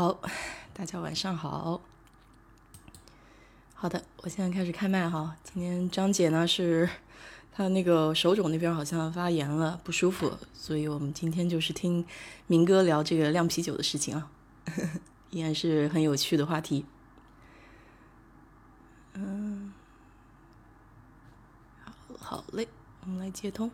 [0.00, 0.18] 好，
[0.72, 1.78] 大家晚上好。
[3.74, 5.36] 好的，我现在开始开麦哈。
[5.44, 6.88] 今天张姐呢是
[7.52, 12.02] 她那个手肘那边好像发炎了，不舒服，所以我们今天就是听
[12.46, 14.30] 明哥聊这个酿啤酒的事情啊，
[15.28, 16.86] 依然是很有趣的话题。
[19.12, 19.74] 嗯，
[21.84, 22.66] 好，好嘞，
[23.02, 23.70] 我们来接通。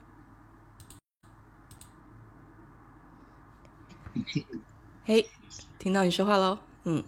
[5.07, 5.31] 嘿，
[5.79, 7.03] 听到你说话喽，嗯。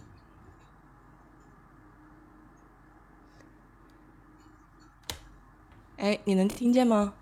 [5.97, 7.13] 哎，你能听见吗？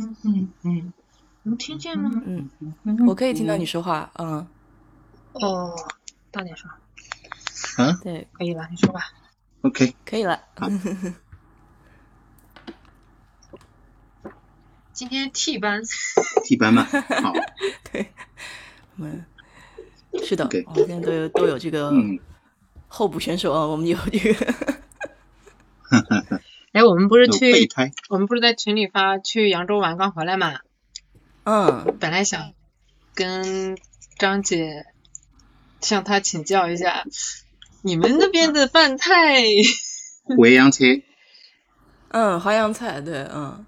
[0.00, 0.92] 嗯嗯嗯，
[1.42, 2.10] 能听见吗？
[2.24, 2.48] 嗯，
[3.06, 4.46] 我可以听到你说话，嗯。
[5.34, 5.74] 哦，
[6.30, 6.70] 大点声。
[7.76, 7.92] 啊？
[8.02, 9.00] 对，可以了，你说吧。
[9.62, 10.40] OK，可以了。
[14.98, 15.80] 今天替班。
[16.42, 16.82] 替班嘛，
[17.22, 17.32] 好。
[17.92, 18.08] 对，
[18.96, 19.24] 我们
[20.24, 22.18] 是的，我们现在都有都有这个嗯，
[22.88, 24.54] 候补选手啊，我们有这个。
[26.72, 27.68] 哎，我们不是去，
[28.08, 30.58] 我们不是在群里发去扬州玩刚回来嘛？
[31.44, 32.52] 嗯，本来想
[33.14, 33.78] 跟
[34.18, 34.84] 张姐
[35.80, 37.04] 向她请教一下，
[37.82, 39.44] 你们那边的饭菜，
[40.36, 41.02] 淮扬菜，
[42.08, 43.64] 嗯，淮扬菜，对，嗯，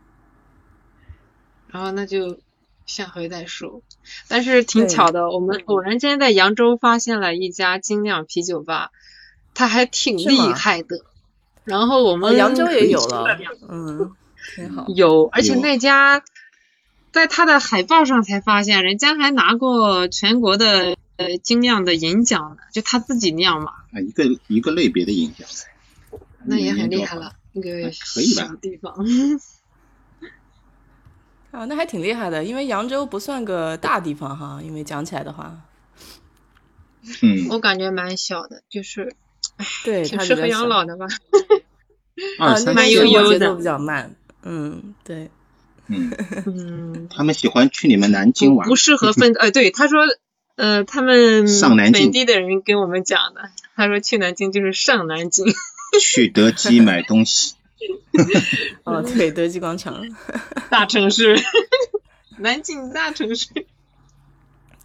[1.73, 2.39] 然后那就
[2.87, 3.83] 下回再说。
[4.29, 8.91] 但是挺巧的，我们偶然间在扬州发现了一家精酿啤酒吧，
[9.55, 11.05] 它还挺厉害的。
[11.65, 14.13] 然后我哦，们扬州也有了，嗯，
[14.57, 14.87] 挺好。
[14.89, 16.25] 有，而且那家
[17.13, 25.47] 在他的海报上才发现，人家还拿过全国的呃精酿的银奖呢，就他自己酿嘛，啊，一个一个类别的银奖。
[26.45, 27.35] 那也很厉害了。
[27.53, 28.95] 一个还可以吧小地方，
[31.51, 35.61] 啊，那还挺厉害的，因为扬州不算个大地方哈，因为讲起来的话，
[37.23, 39.15] 嗯，我感觉蛮小的，就是
[39.85, 41.07] 对，挺适合养老的吧。
[42.39, 45.31] 啊，那二三蛮边悠悠的比较慢，嗯，对，
[45.89, 46.11] 嗯，
[46.47, 50.01] 嗯， 他们喜欢去你们南京玩，不不适合分，呃，对，他说。
[50.57, 55.47] 呃，他们上南京本地的人跟我们讲的，他说去南京就是上南京，
[56.03, 57.55] 去德基买东西。
[58.85, 60.03] 哦，对，德基广场，
[60.69, 61.37] 大城市，
[62.39, 63.49] 南京大城市。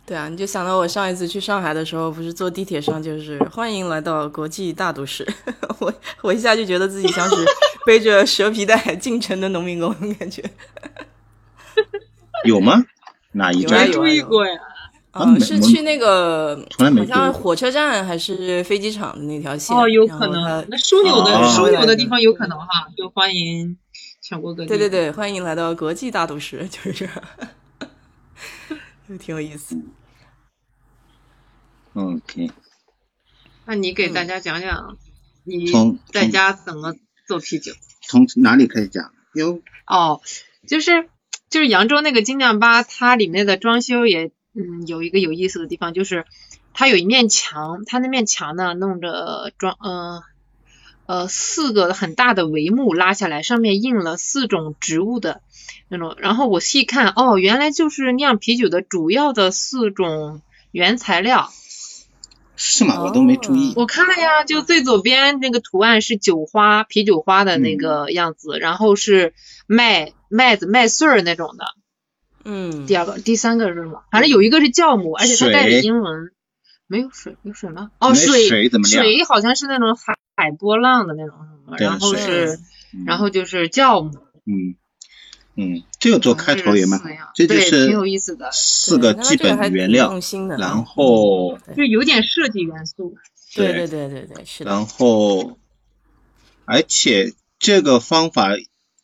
[0.05, 5.27] 对啊，你就想到我上一次去上海的时候，不是坐地铁上就是欢迎来到国际大都市，
[5.79, 7.35] 我我一下就觉得自己像是
[7.85, 10.43] 背着蛇皮袋进城的农民工，感觉。
[12.43, 12.85] 有吗？
[13.31, 13.93] 哪一站有啊有？
[13.93, 14.53] 注意过呀？
[15.15, 19.73] 啊，没我是去那个从来没好像火车站还是飞机场的那条线？
[19.73, 20.43] 哦，有可能。
[20.69, 22.67] 那枢纽的哦枢纽的地方有可能哈，
[22.97, 23.77] 就欢迎
[24.21, 24.67] 全国各地。
[24.67, 27.23] 对对对，欢迎来到国际大都市，就是这样，
[29.07, 29.81] 就挺有意思。
[31.93, 32.51] OK，
[33.65, 34.97] 那你给大家讲讲
[35.45, 35.71] 你
[36.11, 36.93] 在家怎么
[37.25, 37.71] 做啤酒？
[38.05, 39.13] 从哪里开始讲？
[39.33, 40.19] 有哦，
[40.67, 41.07] 就是
[41.49, 46.25] 就是扬州那个精酿吧，它里面的装修也嗯有一个有意思的地方，就是
[46.73, 50.23] 它有一面墙，它那面墙呢弄着装呃
[51.05, 55.41] 呃四个很大的帷幕拉下来，上面印了四种植物的
[55.89, 60.41] 那种，然后我细看，哦，原来就是酿啤酒的主要的四种
[60.71, 61.51] 原材料。
[62.57, 63.03] 是吗？
[63.03, 63.73] 我都没注意。
[63.75, 69.33] 我看了呀，就最左边那个图案是酒花，啤酒花的那个样子，然后是
[69.67, 71.65] 麦麦子麦穗儿那种的。
[72.45, 74.03] 嗯，第二个、第三个是什么？
[74.11, 76.31] 反正有一个是酵母，而且它带着水英文。
[76.87, 77.91] 没有水，有水吗？
[77.99, 82.59] 哦，水水怎么酿水好像是那种海海波浪的那种什么，然后是，
[82.93, 83.05] 嗯。
[83.05, 84.11] 然后就是酵母。
[84.45, 84.75] 嗯。
[85.57, 93.15] 嗯，这个做开头也蛮好这就是挺有是意思的，四个基本原料用，心的，然后就有点设计元素。
[93.55, 95.57] 对对对对对，是的，然后，
[96.65, 98.49] 而且这个方法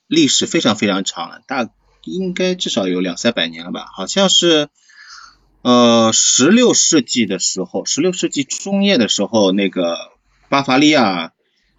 [0.07, 1.69] 历史非常非常长了，大
[2.03, 3.85] 应该至少有两三百年了吧？
[3.95, 4.69] 好像是，
[5.61, 9.97] 呃，十六世纪的时候，十六世纪中叶的时候，那个
[10.49, 11.33] 巴伐利亚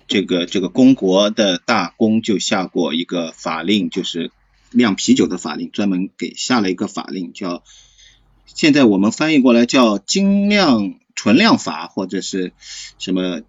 [0.07, 4.31] 这个这个公国的大公就下过一个法令，就是
[4.71, 7.63] 酿啤酒的法令，专门给下了一个法令，叫
[8.47, 12.53] 现在我们翻译过来叫精酿纯酿法或者是
[12.99, 13.43] 什么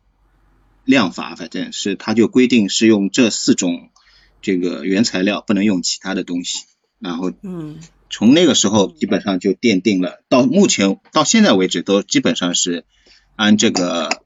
[0.85, 3.89] 酿法，反正是它就规定是用这四种
[4.43, 6.65] 这个原材料，不能用其他的东西。
[6.99, 7.79] 然后嗯
[8.09, 12.85] 从那个时候基本上就奠定了，到目前到现在为止都基本上是
[13.35, 14.21] 按这个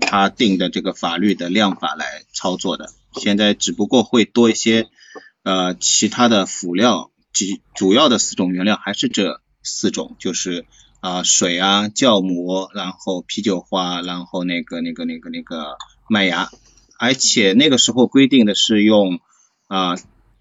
[0.00, 2.90] 他定的这个法律的量法来操作的。
[3.12, 4.88] 现在只不过会多一些
[5.42, 10.64] 呃其他的辅料，其主要的四种原料还是这四种，就是
[11.00, 15.76] 啊、水啊、酵母，然后啤酒花，然后那个那个那个那个
[16.08, 16.50] 麦芽，
[16.98, 19.20] 而且那个时候规定的是用
[19.68, 19.94] 啊、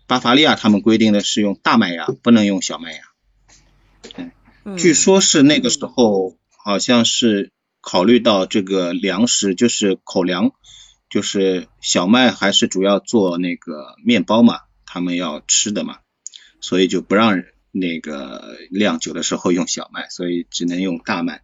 [0.08, 3.00] 巴伐利亚他们规定的是用大麦芽，不能用小麦芽。
[4.64, 10.52] 嗯据说是那个时候好像是考虑到这个粮食就是口粮，
[11.10, 16.00] 就是小麦还是主要做那个面包嘛，他们要吃的嘛，
[16.60, 21.44] 所以就不让那个酿酒的时候用小麦，所以只能用大麦。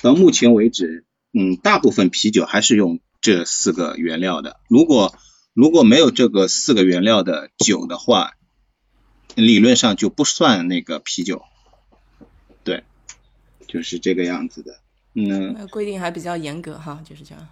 [0.00, 4.60] 到目前为止，嗯，大部分啤酒还是用这四个原料的。
[4.68, 5.16] 如果
[5.58, 8.36] 如果没有这个四个原料的酒的话，
[9.34, 11.42] 理论上就不算那个啤酒。
[12.62, 12.84] 对，
[13.66, 14.78] 就是这个样子的。
[15.14, 17.48] 嗯那规定还比较严格哈，就是这样。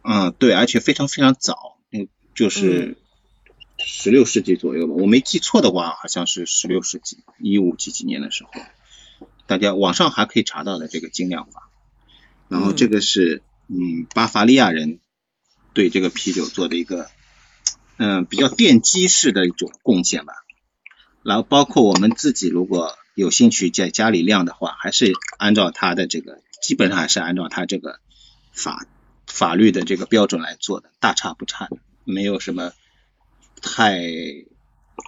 [0.00, 2.96] 嗯，对，而且非常非常早，嗯，就是
[3.76, 11.68] 十六世纪左右吧，我没记错的话，好像是十六世纪一五几几年的时候，大家网上还可以查到的这个精酿法。
[12.48, 15.00] 然后这个是嗯巴伐利亚人
[15.74, 17.10] 对这个啤酒做的一个
[17.98, 20.32] 嗯比较奠基式的一种贡献吧。
[21.22, 27.98] 然后包括我们自己如果有兴趣在家里酿的话，还是按照它的这个，基本上还是按照它这个
[28.52, 28.86] 法
[29.26, 32.72] 法律的这个标准来做的，大差不差的，没有什么
[33.62, 34.02] 太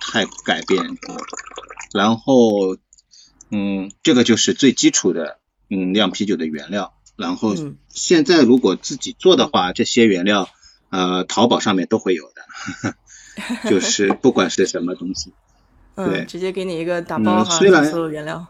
[0.00, 0.96] 太改变。
[1.92, 2.76] 然后，
[3.50, 6.94] 嗯，这个就是最基础的，嗯，酿啤酒的原料。
[7.16, 10.48] 然后嗯现在如果自己做的话，这些原料，
[10.96, 15.34] 呃，淘宝上面都会有的，就是 不管是什么东西。
[15.94, 18.46] 对嗯，直接给你一个打嗯包哈，虽然所有原料。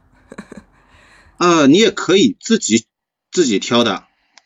[1.39, 2.87] 呃，你也可以自己
[3.33, 4.05] 自己挑的，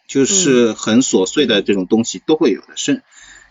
[0.08, 3.02] 就是很琐碎的这种东西都会有的，甚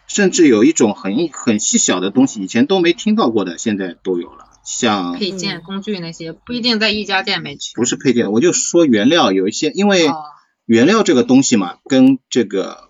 [0.07, 4.45] 甚至有一种很很细小的东西，以前都没听到过的，现在都有了。
[4.63, 7.73] 像配件、工具那些不一定在一家店买去。
[7.75, 10.23] 不是配件，我就说原料有一些，因为哦，
[10.65, 12.88] 原料这个东西嘛，跟这个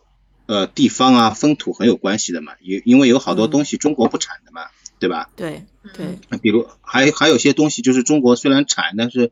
[0.50, 4.63] 呃地方啊风土很有关系的嘛，因因为有好多嗯东西中国不产的嘛，
[4.98, 5.30] 对吧？
[5.36, 5.63] 对
[5.94, 9.31] 对，比如还还有些东西就是中国虽然产，但是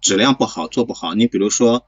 [0.00, 1.14] 质量不好，做不好。
[1.14, 1.86] 你比如说，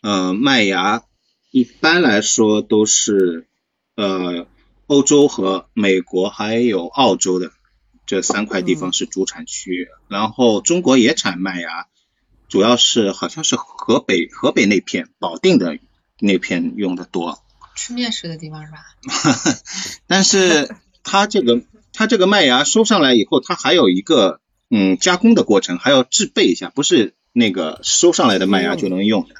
[0.00, 1.02] 呃，麦芽
[1.50, 3.48] 一般来说都是
[3.96, 4.46] 呃
[4.86, 7.50] 欧洲和美国还有澳洲的
[8.06, 11.88] 这三块地方是主产区，然后中国也产麦芽，
[12.48, 15.80] 主要是好像是河北河北那片保定的
[16.20, 17.42] 那片用的多。
[17.80, 18.84] 吃面食的地方是吧？
[20.06, 21.62] 但是它这个
[21.94, 29.34] 它这个麦芽收上来以后，它还有一个嗯加工的过程，还要制备一下，不是那个收上来的麦芽就能用的。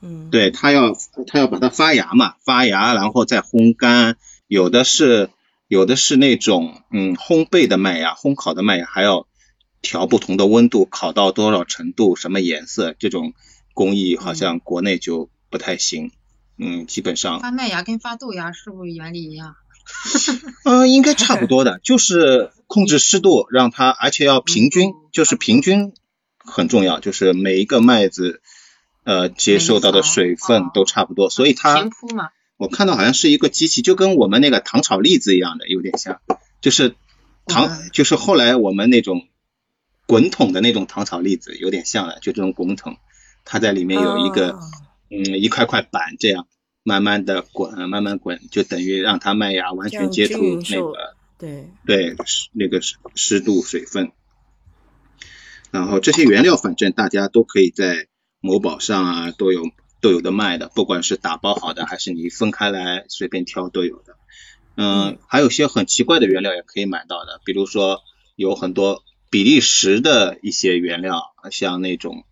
[0.00, 0.96] 嗯，对，它要
[1.26, 4.16] 它要把它发芽嘛，发芽然后再烘干，
[4.46, 5.28] 有的是
[5.68, 9.26] 有的是那种嗯烘焙的麦芽，烘烤的麦芽还要
[9.82, 13.34] 调不同的温度，烤到多少程度，什么颜色，这种
[13.74, 16.06] 工艺好像国内就不太行。
[16.06, 16.10] 嗯，
[16.86, 19.56] 基本上发麦芽跟发豆芽是不是原理一样？
[20.64, 25.92] 嗯，应该差不多的，就是控制湿度，让它，而且要平均，就是平均
[26.38, 28.40] 很重要，就是每一个麦子，
[29.04, 32.30] 呃，接受到的水分都差不多，所以它平铺嘛。
[32.56, 36.20] 我看到好像是一个机器，就跟我们那个糖炒栗子一样的，有点像，
[36.62, 36.94] 就是
[37.46, 39.26] 糖，嗯就是后来我们那种
[40.06, 42.96] 滚筒的那种糖炒栗子有点像的，就这种滚筒，
[43.44, 44.60] 它在里面有一个、哦
[45.10, 46.46] 嗯一块块板，这样
[46.82, 54.12] 慢慢的滚，慢慢滚，就等于让它麦芽完全接触那个对，对湿那个湿湿度水分。
[55.70, 58.06] 然后这些原料反正大家都可以在
[58.40, 59.70] 某宝上啊都有
[60.00, 64.16] 都有的卖的，不管是打包好的还是你分开来随便挑都有的。
[64.76, 68.02] 嗯，还有些很奇怪的原料也可以买到的，比如说
[68.36, 72.24] 有很多比利时的一些原料，像那种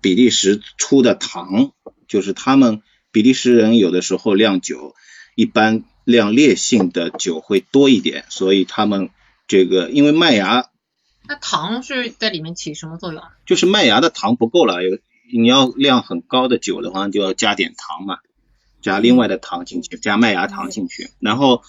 [0.00, 1.72] 比利时出的糖，
[2.14, 2.80] 就是他们
[3.10, 4.94] 比利时人有的时候酿酒，
[5.34, 9.10] 一般酿烈性的酒会多一点，所以他们
[9.48, 10.70] 这个因为麦芽
[11.26, 13.20] 那糖是在里面起什么作用？
[13.46, 14.96] 就是麦芽的糖不够了，有
[15.36, 18.18] 你要酿很高的酒的话，就要加点糖嘛，
[18.80, 21.64] 加另外的糖进去，加麦芽糖进去，然后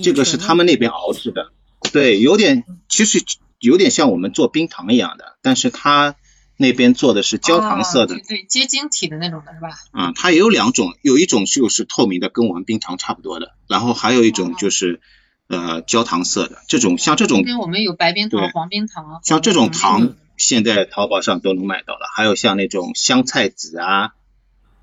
[0.00, 1.50] 这个是他们那边熬制的，
[1.92, 3.24] 对，有点其实
[3.58, 6.14] 有点像我们做冰糖一样的，但是他
[6.56, 9.70] 那边做的是焦糖色的哦，对对，结晶体的那种的是吧？
[9.90, 15.00] 啊、它也有两种，有一种就是透明的，跟我们冰糖差不多的，然后还有一种就是
[15.48, 24.12] 呃焦糖色的，这种像这种跟我们有白冰糖、黄冰糖，像这种嗯糖，现在淘宝上都能买到了，还有像那种香菜籽啊、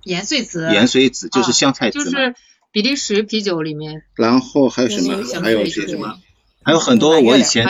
[0.03, 2.05] 盐碎籽，盐水籽，就是啊香菜籽嘛。
[2.05, 2.35] 就是
[2.71, 6.19] 比利时啤酒里面然后还有什么还有对些什么？
[6.63, 7.65] 还有很多我以前。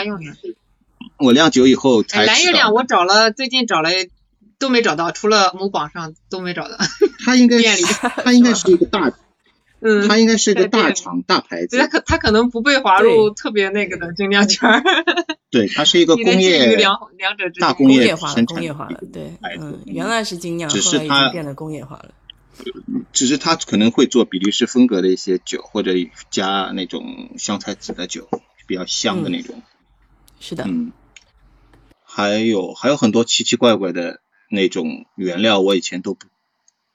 [1.20, 3.90] 我酿酒以后才哎，蓝月亮，我找了，最近找了
[4.58, 6.76] 都没找到，除了某宝上都没找到。
[7.24, 7.82] 它应该是
[8.24, 9.12] 它应该是一个大，
[9.80, 11.78] 嗯，它应该是一个大厂大牌子。
[11.78, 14.82] 它，可它可能不被划入特别那个的精酿圈儿，
[15.50, 17.60] 对，它是一个 工业两两者之。
[17.60, 19.64] 大工业化了，生产工业化了，对，牌子。
[19.64, 22.10] 嗯，原来是精酿，后来已只是它经变得工业化了。
[23.12, 25.92] 只是它可能会做比利时风格的一些酒，或者
[26.30, 28.28] 加那种香菜籽的酒，
[28.66, 29.62] 比较香的那种。
[30.40, 30.92] 是的，嗯，
[32.20, 36.26] 还有还有很多奇奇怪怪的那种原料，我以前都不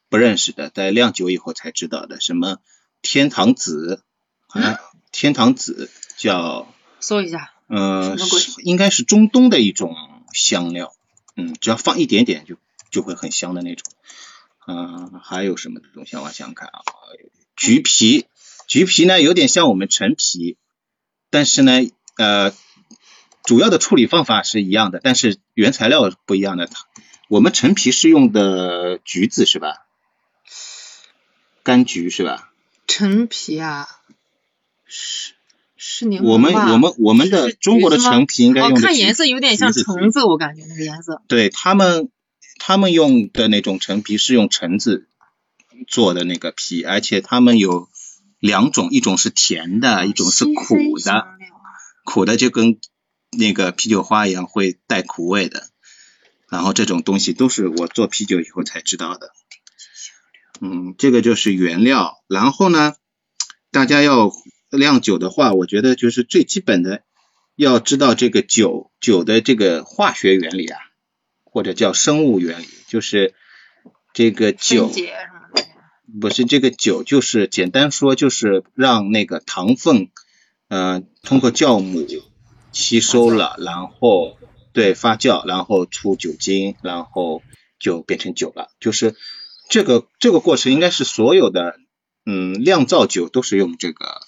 [0.10, 2.60] 不认识的，在酿酒以后才知道的，什么
[3.02, 4.04] 天堂子
[4.48, 4.80] 啊，
[5.12, 8.16] 天堂子叫搜一下，呃
[8.64, 9.96] 应该是中东的一种
[10.34, 10.94] 香料，
[11.36, 12.58] 嗯，只要放一点点就
[12.92, 13.92] 就会很香的那种。
[14.68, 16.22] 嗯、还有什么东西啊？
[16.22, 16.82] 我想想看啊，
[17.56, 18.26] 橘皮，
[18.68, 20.58] 橘皮呢有点像我们陈皮，
[21.30, 21.74] 但是呢，
[22.18, 22.52] 呃，
[23.46, 26.70] 主要的处理方法是一样的，但是原材料不一样的。
[27.30, 29.86] 我们陈皮是用的橘子是吧？
[31.64, 32.52] 柑橘是吧？
[32.88, 33.88] 陈皮啊，
[34.86, 35.34] 是
[35.76, 41.24] 是柠檬我们我们我们的中国的陈皮应该哦用，看颜色有点像橙子，我感觉那个颜色。
[41.28, 42.10] 对他们，
[42.60, 45.08] 他们用的那种陈皮是用橙子
[45.88, 47.90] 做的那个皮，而且他们有
[48.40, 51.28] 两种，一种是甜的，一种是苦的。
[52.04, 52.78] 苦的就跟
[53.38, 55.70] 那个啤酒花一样会带苦味的。
[56.50, 59.32] 然后这种东西都是我做啤酒以后才知道的。
[60.62, 62.24] 嗯，这个就是原料。
[62.28, 62.96] 然后呢，
[63.72, 64.32] 大家要
[64.72, 67.04] 酿酒的话，我觉得就是最基本的
[67.56, 70.80] 要知道这个酒酒的这个化学原理啊，
[71.44, 73.34] 或者叫生物原理，就是
[74.14, 74.92] 这个酒。
[76.22, 80.10] 不是这个酒，就是简单说，就是让那个糖分，
[80.70, 82.06] 呃，通过酵母
[82.76, 84.38] 吸收了，然后
[84.74, 87.42] 对发酵，然后出酒精，然后
[87.80, 88.70] 就变成酒了。
[88.82, 89.16] 就是
[89.70, 91.78] 这个这个过程应该是所有的
[92.26, 94.20] 嗯酿造酒都是用这个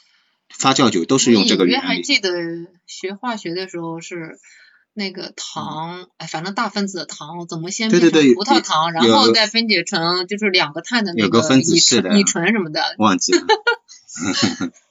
[0.50, 1.86] 发酵酒都是用这个原理。
[1.86, 2.32] 还记得
[2.88, 4.40] 学化学的时候是
[4.94, 12.96] 那个糖，哎，反正大分子的糖怎么先变成葡萄糖，然后再分解成就是两个碳的那个乙醇、乙醇什么的。
[12.98, 13.42] 忘记了。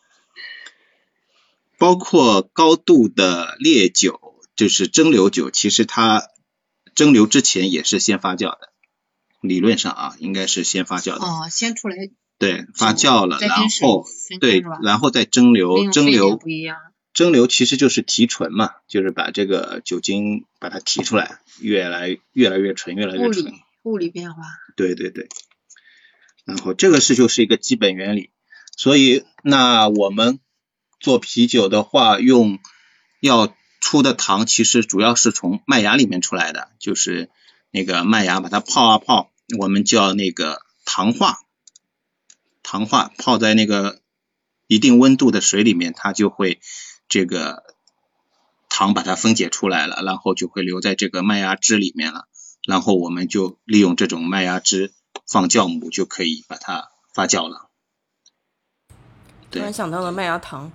[1.79, 4.21] 包括高度的烈酒，
[4.55, 6.23] 就是蒸馏酒，其实它
[6.95, 8.73] 蒸馏之前也是先发酵的，
[9.41, 11.27] 理论上啊，应该是先发酵的。
[11.27, 11.97] 哦，先出来
[12.39, 14.05] 对，发酵了，然后
[14.41, 16.79] 对，然后再蒸馏，蒸馏不一样。
[17.13, 23.55] 蒸馏其实就是提纯嘛，就是把这个酒精把它提出来，越来越来越纯，越来越纯物理。
[23.85, 24.43] 物理变化。
[24.77, 25.29] 对对对，
[26.45, 28.31] 然后这个是就是一个基本原理，
[28.77, 30.41] 所以那我们
[31.01, 32.59] 做啤酒的话，用
[33.21, 37.31] 要出的糖其实主要是从麦芽里面出来的，就是
[37.71, 41.39] 那个麦芽把它泡啊泡，我们叫那个糖化，
[42.63, 44.01] 糖化泡在那个
[44.67, 46.61] 一定温度的水里面，它就会
[47.09, 47.63] 这个
[48.69, 52.27] 糖把它分解出来了，然后就会留在这个麦芽汁里面了。
[52.67, 54.93] 然后我们就利用这种麦芽汁
[55.29, 57.71] 放酵母，就可以把它发酵了。
[59.49, 60.73] 突然想到了麦芽糖，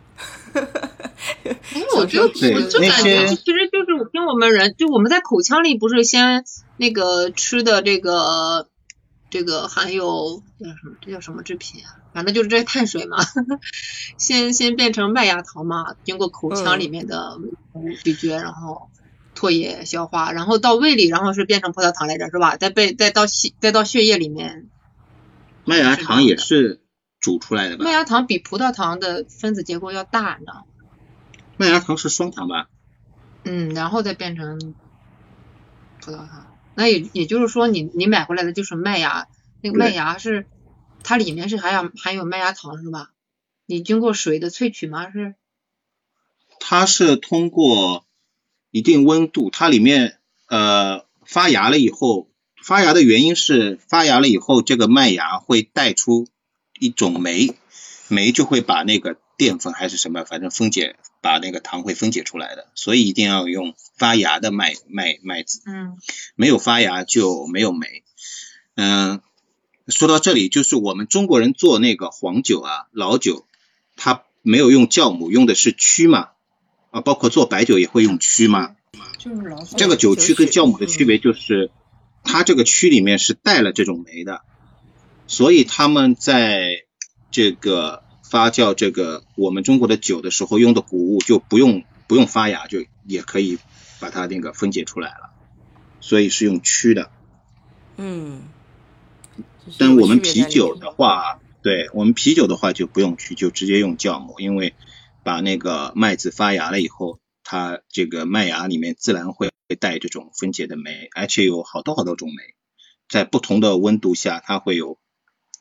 [1.75, 6.43] 因 为我就对我就感觉，其实就是我听我们人，就我们在口腔里不是先
[6.77, 8.67] 那个吃的这个
[9.29, 10.95] 这个含有叫什么？
[11.01, 11.95] 这叫什么制品啊？
[12.13, 13.17] 反正就是这碳水嘛，
[14.17, 17.39] 先先变成麦芽糖嘛，经过口腔里面的
[18.03, 18.89] 咀嚼，然后
[19.33, 22.57] 唾液消化，然后到胃里，然后是变成葡萄糖来着，是吧？
[22.57, 24.67] 再被再到血再到血液里面，
[25.63, 26.81] 麦芽糖也是
[27.21, 27.91] 煮出来的吧麦？
[27.91, 30.63] 芽糖比葡萄糖的分子结构要大，你知道吗？
[31.55, 32.67] 麦芽糖是双糖吧？
[33.45, 34.73] 嗯，然后再变成
[36.01, 36.47] 葡萄糖。
[36.73, 39.27] 那也也就是说你，你买回来的就是麦芽，
[39.61, 40.47] 那个麦芽是
[41.03, 43.11] 它里面是含有含有麦芽糖是吧？
[43.65, 45.11] 你经过水的萃取吗？
[45.11, 45.35] 是
[46.59, 48.05] 它是通过
[48.71, 52.29] 一定温度，它里面呃发芽了以后，
[52.63, 56.27] 发芽的原因是发芽了以后，这个麦芽会带出
[56.81, 57.55] 一种酶，
[58.07, 65.61] 酶就会把那个淀粉还是什么，反正分解，把那个糖会分解出来的，所以一定要用发芽的麦麦麦子。
[65.67, 65.99] 嗯
[66.35, 68.03] 没有发芽就没有酶。
[68.75, 69.21] 嗯，
[69.87, 73.45] 说到这里，就是我们中国人做那个黄酒啊、老酒，
[73.95, 76.29] 它没有用酵母，用的是曲嘛，
[76.89, 78.75] 啊，包括做白酒也会用曲嘛。
[79.19, 81.69] 就是老这个酒曲跟酵母的区别就是，
[82.23, 84.41] 它这个曲里面是带了这种酶的，
[85.31, 86.83] 所以他们在
[87.31, 93.57] 这个发酵这个我们中国的酒的时候用的谷物就不用不用发芽，就也可以
[94.01, 95.31] 把它那个分解出来了，
[96.01, 97.09] 所以是用曲的。
[97.95, 98.41] 嗯，
[99.79, 104.73] 但我们啤酒的话，对我们啤酒的话就不用曲，就直接用酵母，因为
[105.23, 112.35] 把那个麦子发芽了以后，它这个麦芽里面自然会带这种分解的酶，而且有好多好多种酶，
[113.07, 114.97] 在不同的温度下，它会有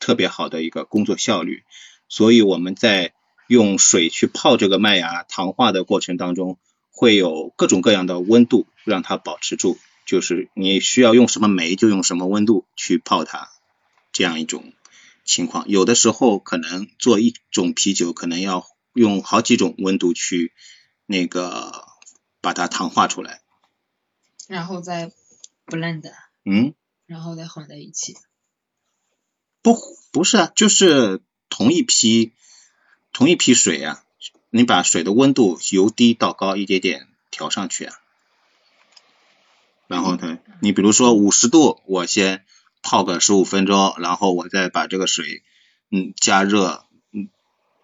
[0.01, 1.63] 特别好的一个工作效率。
[2.09, 3.15] 所以我们在
[3.47, 6.59] 用水去泡这个麦芽糖化的过程当中，
[6.91, 13.49] 会有各种各样的温度让它保持住，就是你需要用什么酶就用什么温度去泡它，
[14.13, 14.73] 这样一种
[15.25, 15.69] 情况。
[15.69, 20.53] 有的时候可能做一种啤酒，可能要用好几种温度去
[21.07, 21.85] 那个
[22.41, 23.41] 把它糖化出来。
[24.49, 25.13] 然后再
[25.67, 26.11] blend，
[26.45, 26.75] 嗯，
[27.07, 28.17] 然后再混在一起。
[29.63, 29.79] 不
[30.13, 32.33] 不是啊，就是同一批
[33.13, 34.03] 同一批水呀、
[34.51, 37.95] 你把水的温度由低到高一点点调上去啊。
[39.87, 42.45] 然后呢，你比如说五十度，我先
[42.83, 45.43] 泡个十五分钟，然后我再把这个水
[45.91, 47.29] 嗯加热，嗯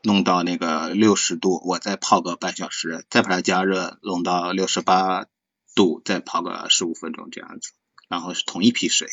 [0.02, 5.26] 弄到那个六十度，我再泡个半小时，再把它加热弄到六十八
[5.74, 7.72] 度，再泡个十五分钟这样子，
[8.08, 9.08] 然后是同一批水，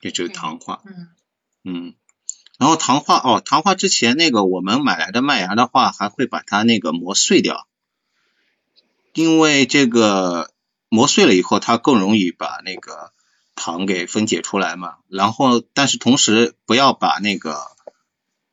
[0.00, 0.82] 也就是糖化。
[0.86, 1.10] 嗯，
[1.68, 1.94] 嗯，
[2.58, 7.66] 然后糖化哦，糖化之前那个我们买来的麦芽的话，还会把它那个磨碎掉，
[9.14, 10.52] 因为这个
[10.88, 13.12] 磨碎了以后，它更容易把那个
[13.56, 14.98] 糖给分解出来嘛。
[15.08, 17.60] 然后，但是同时不要把那个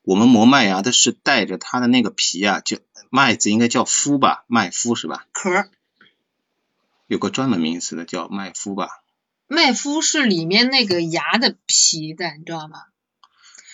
[0.02, 2.80] 我们磨麦芽的是带着它的那个皮啊，就
[3.12, 5.28] 麦子应该叫麸吧，麦麸是吧？
[5.32, 5.70] 壳儿
[7.06, 8.90] 有个专门名词的叫麦麸吧，
[9.46, 12.86] 麦麸是里面那个芽的皮的，你知道吗？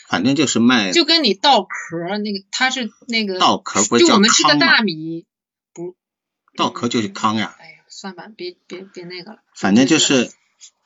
[0.09, 5.25] 反正就是麦就跟你稻壳儿那个，它是那个稻壳不是叫就我们吃的大米，
[5.71, 5.95] 不，
[6.55, 7.55] 稻壳就是糠呀。
[7.59, 9.39] 哎呀，算吧，别别别那个了。
[9.55, 10.31] 反正就是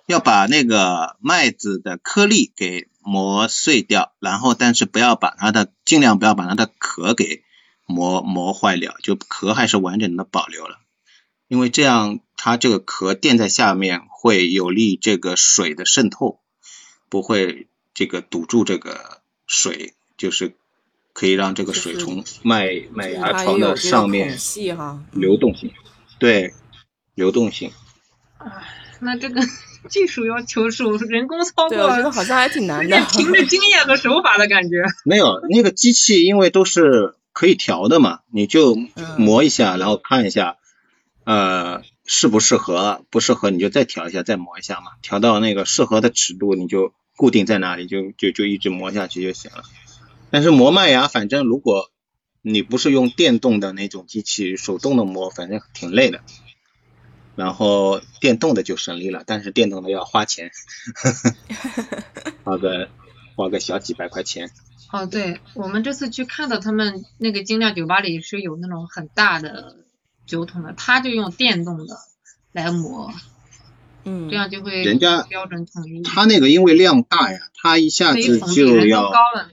[0.08, 7.44] 要把那个麦子的颗粒给磨碎掉，然后但是不要把它的尽量不要把它的壳给
[7.86, 10.80] 磨磨坏了，就壳还是完整的保留了，
[11.48, 16.42] 因为这样它这个壳垫在下面会有利这个水的渗透，
[17.08, 20.56] 不会这个堵住这个水，就是
[21.14, 24.38] 可以让这个水从麦麦芽床的上面
[25.12, 25.72] 流动性，
[26.20, 26.54] 对，
[27.16, 27.72] 流动性。
[29.00, 29.42] 那这个
[29.90, 33.06] 技术要求是人工操对，我觉得作，好像还挺难的。
[33.12, 34.78] 凭着经验和手法的感觉。
[35.04, 40.56] 没有那个机器，因为都是可以调的嘛，你就嗯磨一下，然后看一下，
[41.26, 49.64] 呃，适不适合，不适合你就再调一下，再磨一下嘛，调到那个适合的尺度，你就固定在那里，就就就一直磨下去就行了。
[50.30, 51.92] 但是磨麦芽，反正如果
[52.42, 56.22] 你不是用电动的那种机器，手动的磨，反正挺累的。
[57.36, 60.52] 然后电动的就省力了，但是电动的要花钱，
[62.44, 62.90] 花个
[63.36, 64.52] 花个小几百块钱。
[64.92, 69.78] 哦，对，我们这次去看到他们那个精酿酒吧里是有那种很大的
[70.28, 71.98] 酒桶的，他就用电动的
[72.52, 73.12] 来磨，
[74.06, 76.02] 嗯，这样就会人家标准统一。
[76.04, 79.50] 他那个因为量大呀，他一下子就要高，了。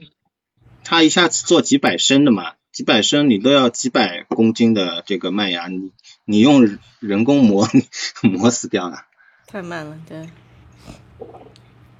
[0.83, 5.91] 它一下子做几百升的嘛，几百升你都要几百公斤的这个麦芽，你
[6.25, 7.67] 你用人工磨
[8.21, 9.05] 磨死掉了，
[9.47, 10.29] 太慢了，对。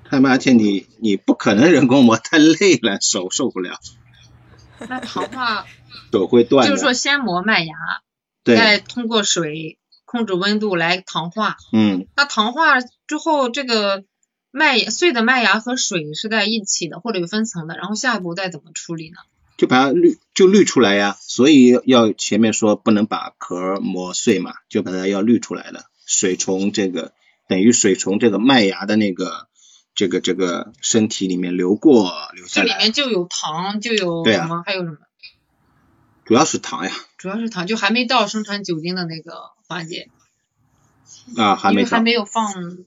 [0.03, 3.79] 太慢，而且你你不可能人工磨，太累了，手受不了，
[4.89, 5.65] 那糖化
[6.11, 6.67] 手会断。
[6.67, 7.73] 就是说先磨麦芽，
[8.43, 9.77] 对，再通过水
[10.11, 11.55] 控制温度来糖化。
[11.71, 14.03] 嗯，那糖化之后，这个
[14.51, 19.15] 麦碎的麦芽和水是在一起的，或者有分层的，然后下一步再怎么处理呢？
[19.55, 27.13] 就把它滤就滤出来呀，所以要前面说不能把壳磨碎嘛，就把它要滤出来了，水从这个
[27.47, 29.47] 等于水从这个麦芽的那个
[29.95, 34.97] 这个这个身体里面流过流下来，这里面就有糖，就有什么，还有什么？
[36.25, 40.09] 主要是糖呀，主要是糖，就还没到生产酒精的那个环节，
[41.37, 42.85] 啊还没还，没有放。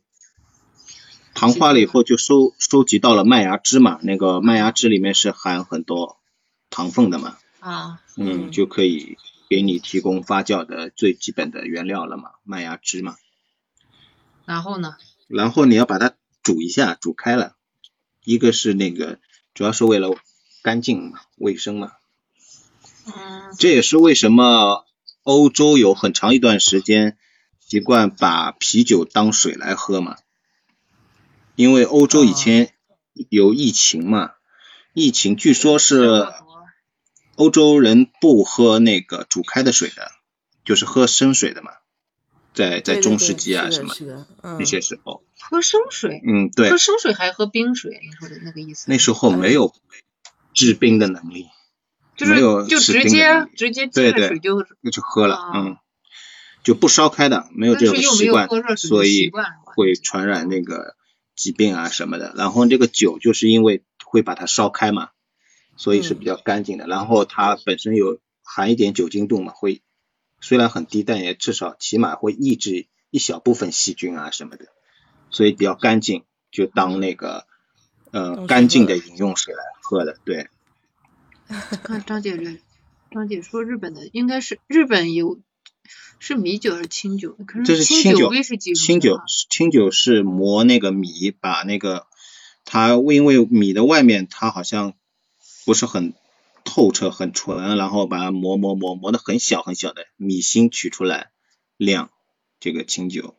[1.32, 6.18] 糖化了以后就收收集到了麦芽汁嘛，那个麦芽汁里面是含很多
[6.70, 9.16] 糖分的嘛，啊，嗯，嗯就可以
[9.48, 13.16] 给你提供发酵的最基本的原料了嘛，麦芽汁嘛。
[14.44, 14.96] 然后呢？
[15.26, 17.56] 然后你要把它煮一下，煮开了。
[18.22, 19.18] 一个是那个
[19.54, 20.16] 主要是为了
[20.62, 21.92] 干净嘛，卫生嘛。
[23.06, 24.84] 嗯，这也是为什么
[25.24, 27.18] 欧洲有很长一段时间
[27.58, 30.16] 习惯把啤酒当水来喝嘛。
[31.56, 32.72] 因为欧洲以前
[33.28, 34.32] 有疫情嘛，
[34.92, 36.28] 疫情据说是
[37.36, 40.12] 欧洲人不喝那个煮开的水的，
[40.64, 41.72] 就是喝生水的嘛。
[42.52, 43.94] 在在中世纪啊什么
[44.40, 48.84] 那，些时候，喝生水，嗯，对喝，生水还喝冰水，你说的那个意思？
[48.88, 49.74] 那时候没有
[50.52, 51.48] 制冰的能力，
[52.16, 55.76] 就是没有就直接直接对对接了水就，那就喝了，啊嗯，
[56.62, 59.30] 就不烧开的，没有这种习惯所以
[59.64, 60.96] 会传染那个
[61.34, 62.32] 疾病啊什么的。
[62.36, 65.10] 然后这个酒就是因为会把它烧开嘛，
[65.76, 66.86] 所以是比较干净的。
[66.86, 69.82] 然后它本身有含一点酒精度嘛，会
[70.40, 74.66] 虽然很低，但也至少起码会抑制一小部分细菌啊什么的，
[75.30, 77.46] 所以比较干净，就当那个
[78.12, 80.16] 呃干净的饮用水来喝的。
[80.24, 80.48] 对，
[81.48, 82.58] 看张姐这，
[83.10, 85.40] 张姐说日本的应该是日本有
[86.18, 87.36] 是米酒还是清酒？
[87.46, 92.06] 可这是清清酒威士忌清酒清酒是磨那个米，把那个
[92.64, 94.94] 它因为米的外面它好像
[95.66, 96.14] 不是很
[96.64, 101.30] 透彻、很纯，然后把它磨磨磨磨的很小很小的米芯取出来
[101.76, 102.10] 酿
[102.58, 103.36] 这个清酒。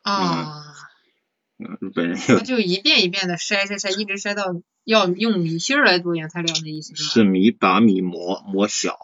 [0.00, 0.74] 啊，嗯，
[1.58, 4.44] 日本人就一遍一遍的筛筛筛，一直筛到
[4.84, 7.10] 要用米芯儿来做原材料的意思是吧？
[7.10, 8.96] 是米把米磨磨小，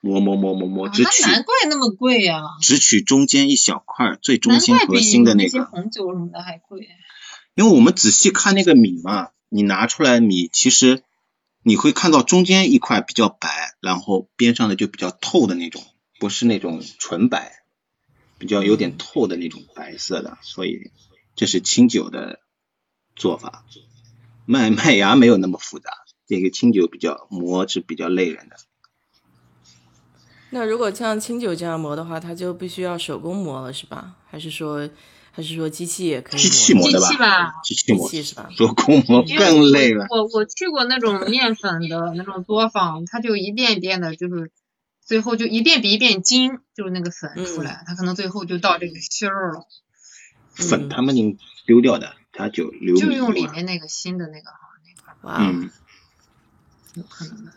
[0.00, 5.58] 磨磨磨磨磨，啊只取那难怪那么贵呀、只取中间一小块儿最中心核心的那那个。
[5.58, 6.88] 些红酒什么的还贵。
[7.54, 11.02] 因为我们仔细看那个米嘛，你拿出来米，其实
[11.64, 15.82] 你会看到中间一块比较白，然后边上的就比较透的那种，
[16.20, 17.64] 不是那种纯白，
[18.38, 20.90] 比较有点透的那种白色的，所以
[21.34, 22.40] 这是清酒的
[23.16, 23.64] 做法。
[24.44, 25.90] 麦麦芽没有那么复杂，
[26.26, 28.56] 这个清酒比较磨是比较累人的。
[30.50, 34.16] 那如果像清酒这样磨的话，它就必须要手工磨了，是吧？
[34.28, 34.90] 还是说，
[35.30, 38.50] 还是说机器也可以机器磨的机器吧机器磨机器是吧？
[38.54, 40.06] 手工磨更累了。
[40.10, 44.50] 我我我去过那种面粉的那种作坊，它就一遍一遍的，就是
[45.00, 49.66] 最后就一遍比一遍精，就是那个粉出来，它可能最后就到这个芯儿了，
[50.54, 55.70] 粉他们已经丢掉的，他就留就用里面那个新的那个哈，哇，嗯，
[56.94, 57.52] 有可能的，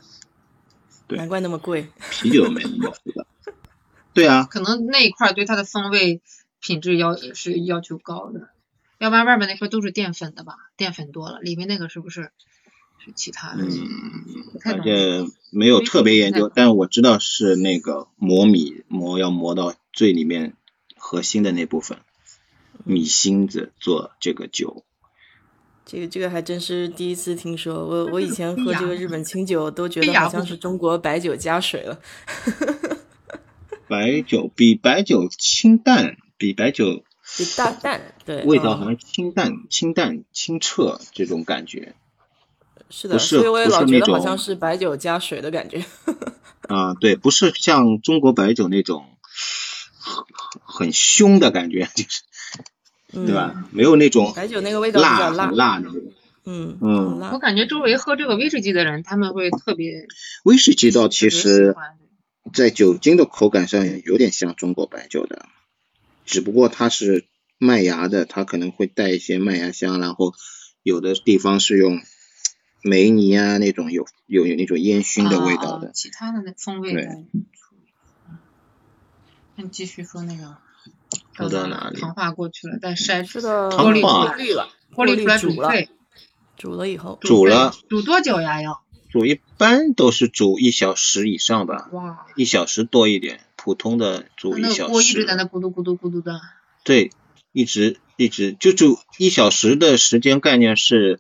[1.08, 1.18] 对。
[1.18, 1.90] 难怪那么贵。
[2.12, 3.26] 啤酒没那么复杂。
[4.14, 6.22] 对啊，可能那一块对它的风味
[6.62, 8.50] 品质要是要求高的，
[8.98, 12.32] 要不然外面那块都是淀粉的吧，淀粉多了，里面那个是不是
[12.98, 13.66] 是其他的？
[13.66, 14.86] 嗯，反不太懂。
[14.86, 20.56] 正没有特别研究，但我知道是那个磨米磨要磨到最里面
[20.96, 22.00] 核心的那部分
[22.86, 24.86] 米芯子做这个酒。
[25.86, 32.00] 这个这个还真是第一次听说，我我以前喝这个日本清酒都觉得好像是中国白酒加水了。
[33.88, 37.04] 白酒比白酒清淡，比白酒
[37.38, 41.94] 比大淡，对，嗯味道好像清淡、清淡、清澈这种感觉
[42.90, 45.86] 是的，不是所以我也不是那老觉得好像是白酒加水的感觉。
[46.68, 49.06] 啊，对，不是像中国白酒那种
[50.00, 52.35] 很很很凶的感觉， 就是嗯、
[53.12, 53.68] 对吧？
[53.72, 56.02] 没有那种白酒那个味道比较辣很辣那种。
[56.48, 60.08] 嗯嗯我感觉周围喝这个威士忌的人，他们会特别
[60.44, 61.76] 威士忌倒其实
[62.54, 65.48] 在酒精的口感上有点像中国白酒的，
[66.26, 67.26] 只不过它是
[67.58, 70.34] 麦芽的，它可能会带一些麦芽香，然后
[70.84, 72.00] 有的地方是用
[72.84, 75.92] 梅尼啊那种有有有那种烟熏的味道的。
[75.94, 77.92] 其他的那风味对在处理。
[79.56, 80.58] 那你继续说那个，
[81.34, 85.90] 说到哪里糖化过去了，再筛是的，糖过化过滤了，过滤出来煮了，煮沸，
[86.58, 88.62] 煮了以后，煮了煮多久呀？
[88.62, 95.38] 要煮一般都是煮一小时以上吧，哇，一小时多一点，普通的煮一那小个锅一直在时。
[95.38, 96.42] 那咕嘟咕嘟咕嘟的，
[96.84, 97.12] 对，
[97.54, 101.20] 一直一直就煮一小时的时间概念是，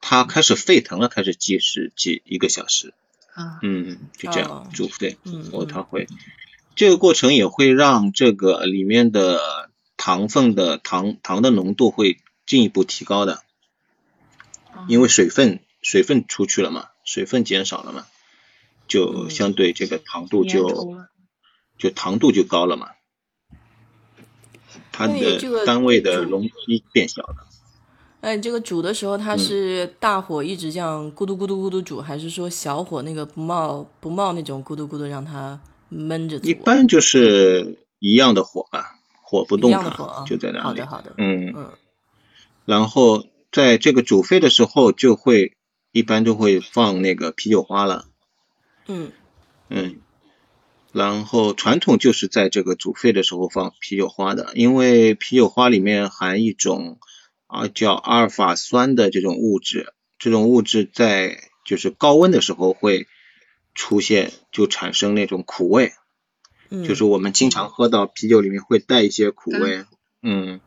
[0.00, 2.94] 它开始沸腾了，开始计时计一个小时。
[3.32, 6.08] 啊，嗯，就这样哦煮沸，嗯然后它会，
[6.80, 12.16] 这个过程也会让这个里面的糖分的糖糖的浓度会
[12.46, 13.42] 进一步提高的，
[14.72, 14.86] 啊。
[14.88, 18.06] 因为水分水分出去了嘛，水分减少了嘛，
[18.88, 19.28] 就嗯。
[19.28, 21.04] 相对这个糖度就
[21.76, 22.92] 就糖度就高了嘛，
[24.90, 27.46] 它的单位的容积变小了。
[28.22, 29.38] 哎，你这个煮的时候，它嗯。
[29.38, 36.48] 是大火一直这样咕嘟咕嘟咕嘟煮，还是说小火那个不冒不冒那种咕嘟咕嘟让它焖着煮？
[36.48, 40.62] 一般就是一样的火吧，火不动一样的火啊，就在那里。
[40.62, 40.86] 好的，。
[40.86, 41.72] 好的，嗯，嗯。
[42.64, 45.56] 然后在这个煮沸的时候，就会
[45.92, 48.06] 一般就会放那个啤酒花了，
[48.86, 49.12] 嗯。
[49.68, 50.00] 嗯，
[50.92, 56.98] 然后传统就是在这个煮沸的时候放啤酒花的，因为啤酒花里面含一种
[57.46, 63.06] 啊叫阿尔法酸的这种物质，这种物质在就是高温的时候会
[63.80, 65.94] 出现，就产生那种苦味，
[66.68, 69.86] 嗯就是我们经常喝到啤酒里面会带一些苦味，
[70.20, 70.60] 嗯，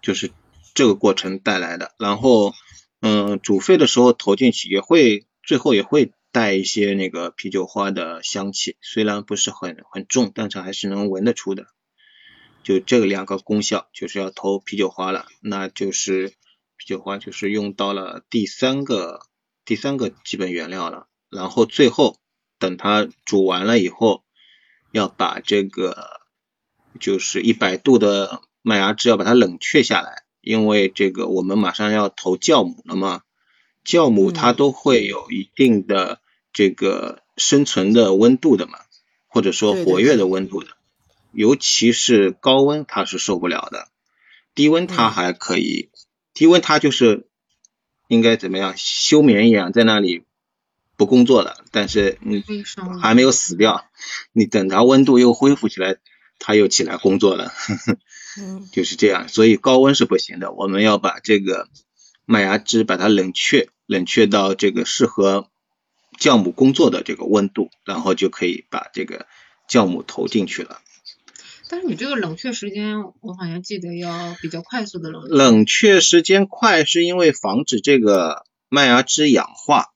[0.00, 0.30] 就是
[0.72, 1.96] 这个过程带来的。
[1.98, 2.54] 然后，
[3.00, 11.66] 嗯，煮沸的时候投进去也会，最后也会带一些那个啤酒花的香气，虽然不是很很重，但是还是能闻得出的。
[12.62, 16.28] 就这个两个功效，就是要投啤酒花了，那就是
[16.76, 19.22] 啤酒花就是用到了第三个
[19.64, 21.08] 第三个基本原料了。
[21.30, 22.18] 然后最后
[22.60, 24.22] 等它煮完了以后，
[24.92, 26.20] 要把这个
[27.00, 33.22] 就是一百度的麦芽汁要把它冷却下来，因为这个我们马上要投酵母了嘛，
[33.84, 34.56] 酵母它嗯。
[34.56, 36.20] 都会有一定的
[36.52, 38.78] 这个生存的温度的嘛，
[39.26, 40.68] 或者说活跃的温度的，
[41.32, 43.88] 尤其是高温它是受不了的，
[44.54, 45.10] 低温它嗯。
[45.10, 45.88] 还可以，
[46.34, 47.26] 低温它就是
[48.08, 50.24] 应该怎么样休眠一样在那里
[51.00, 52.44] 不工作了，但是你
[53.00, 53.86] 还没有死掉，
[54.34, 55.96] 你等它温度又恢复起来，
[56.38, 57.54] 它又起来工作了，
[58.38, 59.30] 嗯 就是这样。
[59.30, 61.68] 所以高温是不行的，我们要把这个
[62.26, 65.48] 麦芽汁把它冷却，冷却到这个适合
[66.18, 69.24] 酵母工作的这个温度，然后就可以把这个
[69.70, 70.80] 酵母投进去了。
[71.70, 75.34] 但是你这个冷却时间，我好像记得要比较快速的冷却。
[75.34, 79.86] 冷却时间快是因为防止这个麦芽汁氧化，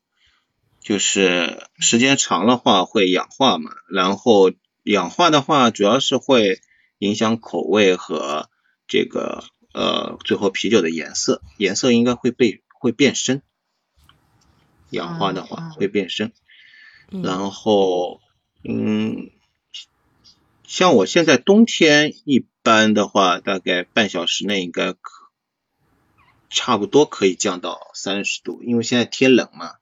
[0.84, 6.60] 就是时间长的话会氧化嘛，然后氧化的话主要是会
[6.98, 8.50] 影响口味和
[8.86, 9.42] 这个
[9.72, 13.42] 呃最后啤酒的颜色，颜色应该会被会变深，
[14.90, 16.32] 氧化的嗯话嗯会变深，
[17.10, 18.20] 嗯然后
[18.62, 19.30] 嗯。
[20.66, 25.00] 像我现在冬天一般的话，大概半小时内应该可
[26.50, 29.74] 差不多可以降到三十度，因为现在天冷嘛。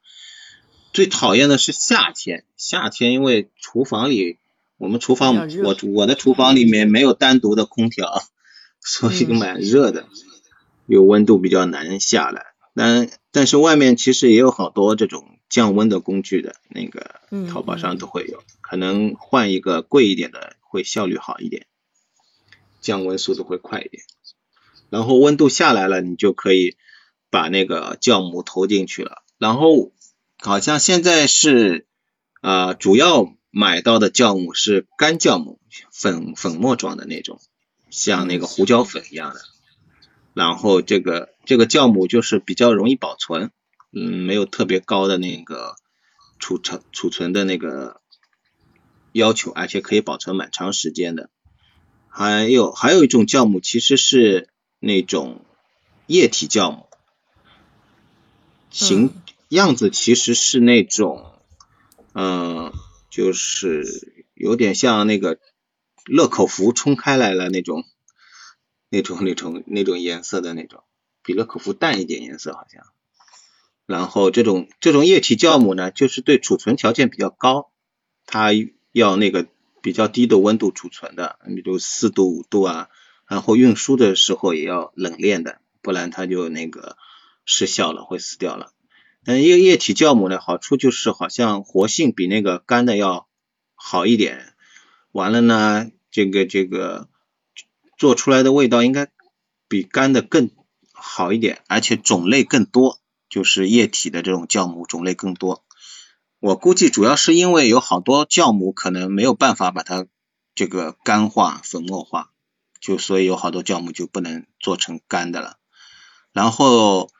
[0.93, 4.39] 最讨厌的是夏天，夏天因为厨房里
[4.77, 8.23] 我们厨房我我的厨房里面没有单独的空调，
[8.81, 10.07] 所以嗯蛮热的，
[10.87, 12.47] 有温度比较难下来。
[12.75, 21.67] 但但是外面其实也有好多这种降温的工具的，那个嗯淘宝上都会有，可能换一个贵一点的会效率好一点，
[22.81, 24.03] 降温速度会快一点。
[24.91, 26.77] 然后温度下来了，你就可以
[27.31, 29.23] 把那个酵母投进去了。
[29.39, 29.91] 然后
[30.45, 31.87] 好像现在是
[32.41, 35.61] 呃主要买到的酵母是干酵母，
[35.93, 37.41] 粉粉末状的那种，
[37.91, 39.41] 像那个胡椒粉一样的。
[40.35, 43.53] 然后这个这个酵母就是比较容易保存，
[43.93, 45.77] 嗯，没有特别高的那个
[46.41, 48.01] 储存储存的那个
[49.13, 51.31] 要求，而且可以保存蛮长时间的。
[52.09, 54.49] 还有还有一种酵母其实是
[54.81, 55.45] 那种
[56.07, 56.89] 液体酵母，
[58.71, 59.22] 形、嗯
[59.57, 61.41] 样子其实是那种，
[62.15, 62.73] 嗯、
[63.11, 65.39] 就是有点像那个
[66.07, 67.85] 乐口福冲开来了那种，
[68.89, 70.83] 那种 那种那种颜色的那种，
[71.23, 72.83] 比乐口福淡一点颜色好像。
[73.87, 77.73] 然后这种这种液体酵母呢，就是对储存条件比较高，
[78.27, 78.51] 它
[78.93, 79.47] 要那个
[79.83, 82.89] 比较低的温度储存的，比如四度五度啊，
[83.27, 86.97] 然后运输的时候也要冷链的，不然它就那个
[87.45, 88.73] 失效了，会死掉了。
[89.25, 93.29] 但液液体酵母呢，好处就是好像活性比那个干的要
[93.75, 94.55] 好一点。
[95.13, 97.09] 完了呢，这个这个
[97.97, 99.11] 做出来的味道应该
[99.69, 100.51] 比干的更
[100.93, 105.65] 好一点，而且种类更多，就是液体的这种酵母种类更多。
[106.41, 110.07] 我估计主要是因为有好多酵母可能没有办法把它
[110.55, 112.33] 这个干化、粉末化，
[112.81, 115.59] 就所以有好多酵母就不能做成干的了。
[116.33, 117.11] 然后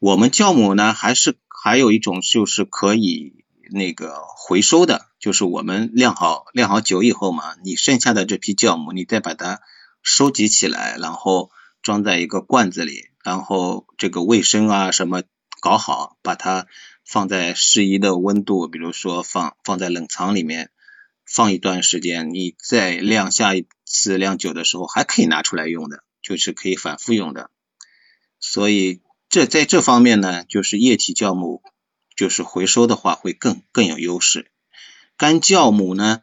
[0.00, 9.60] 我们酵母呢，还是还有一种就是可以那个回收的，就是我们酿好酿好酒以后嘛，你剩下的这批酵母，你再把它
[10.00, 11.50] 收集起来，然后
[11.82, 15.24] 装在一个罐子里，然后这个卫生啊什么
[15.60, 16.68] 搞好，把它
[17.04, 20.70] 放在适宜的温度，比如说放放在冷藏里面
[21.26, 27.50] 放一段时间，你再酿下一次酿酒的时候还可以拿出来用的，就是可以反复用的。
[28.38, 31.62] 所以这在这方面呢，就是液体酵母，
[32.16, 34.50] 就是回收的话会更更有优势。
[35.16, 36.22] 干酵母呢，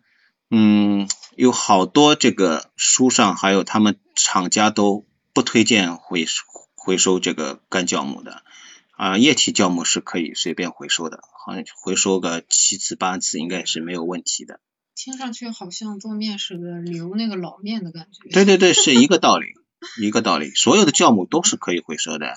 [0.50, 6.44] 嗯，有好多这个书上还有他们厂家都不推荐回收
[6.76, 8.44] 回收这个干酵母的，
[8.92, 14.60] 啊，液体酵母是可以随便回收的，好像回收个七次八次应该是没有问题的。
[14.96, 18.30] 听上去好像做面是个留那个老面的感觉。
[18.30, 19.48] 对对对，是一个道理，
[20.02, 20.52] 一个道理。
[20.56, 22.34] 所有的酵母都是可以回收的，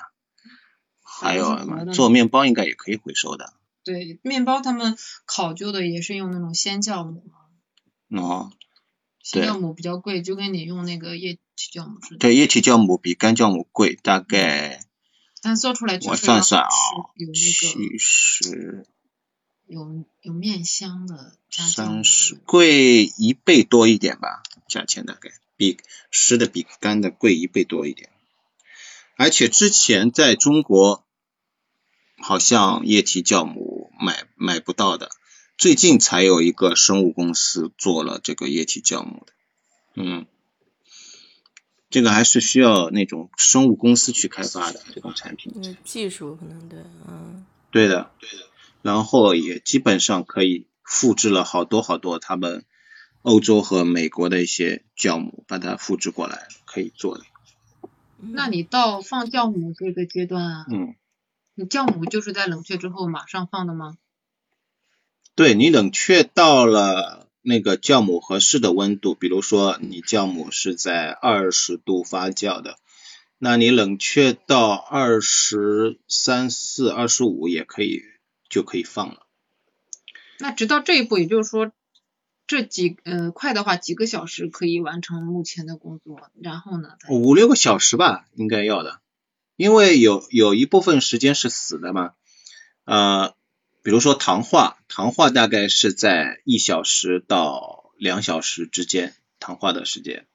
[1.21, 3.53] 还有做面包应该也可以回收的。
[3.85, 7.25] 对，面包他们考究的也是用那种鲜酵母
[8.11, 8.21] 嘛。
[8.21, 8.53] 哦，
[9.23, 12.19] 鲜酵母比较贵，就跟你用那个液体酵母似的。
[12.19, 14.85] 对，液体酵母比干酵母贵，大概
[15.41, 16.69] 但做出来确我算算啊
[17.17, 18.87] 有那个七十
[19.67, 25.79] 有有面香的三十贵一倍多一点吧，价钱大概比
[26.11, 28.11] 湿的比干的贵一倍多一点。
[29.17, 31.05] 而且之前在中国
[32.21, 35.11] 好像液体酵母买买不到的，
[35.57, 39.33] 最近才有一个生物公司做了这个液体酵母的，
[39.95, 40.27] 嗯，
[41.91, 45.53] 这个还是需要那种生物公司去开发的这种产品。
[45.57, 48.47] 嗯技术可能对，嗯，对的，对的。
[48.83, 52.65] 然后也基本上可以复制了好多好多他们
[53.23, 57.25] 欧洲和美国的一些酵母，把它复制过来可以做的。
[58.21, 60.95] 那你到放酵母这个阶段啊，嗯，
[61.59, 63.97] 你酵母就是在冷却之后马上放的吗？
[65.35, 72.77] 对你冷却到了那个酵母合适的温度，比如说你酵母是在二十度发酵的，
[73.39, 78.03] 那你冷却到二十三四、二十五也可以
[78.49, 79.27] 就可以放了。
[80.39, 81.73] 那直到这一步，也就是说，
[82.47, 89.01] 这几呃快的话几个小时可以完成目前的工作，然后呢，五六个小时吧，应该要的，
[89.59, 92.13] 因为有有一部分时间是死的嘛，
[92.85, 93.35] 呃，
[93.83, 100.29] 比如说糖化，糖化大概是在一小时到两小时之间，糖化的时间，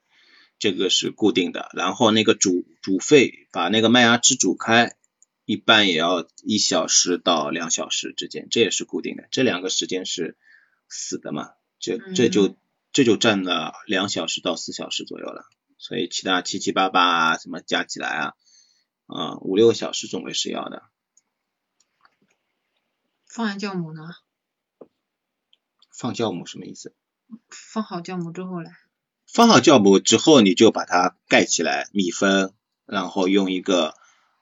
[0.60, 1.70] 这个是固定的。
[1.74, 4.98] 然后那个煮煮沸，把那个麦芽汁煮开，
[5.46, 9.30] 一般也要一小时到两小时之间，这也是固定的。
[9.32, 10.36] 这两个时间是
[10.90, 12.58] 死的嘛，这这就
[12.92, 15.46] 这就占了两小时到四小时左右了。
[15.78, 18.34] 所以其他七七八八啊，什么加起来啊，
[19.08, 20.84] 啊、五六个小时总归是要的。
[23.28, 24.02] 放完酵母呢，
[25.92, 26.94] 放酵母什么意思？
[27.50, 28.70] 放好酵母之后嘞，
[29.26, 32.54] 放好酵母之后，你就把它盖起来密封，
[32.86, 33.96] 然后用一个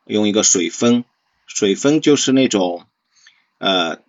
[0.05, 1.05] 用一个水封，
[1.47, 2.85] 水封就是那种
[3.59, 4.01] 呃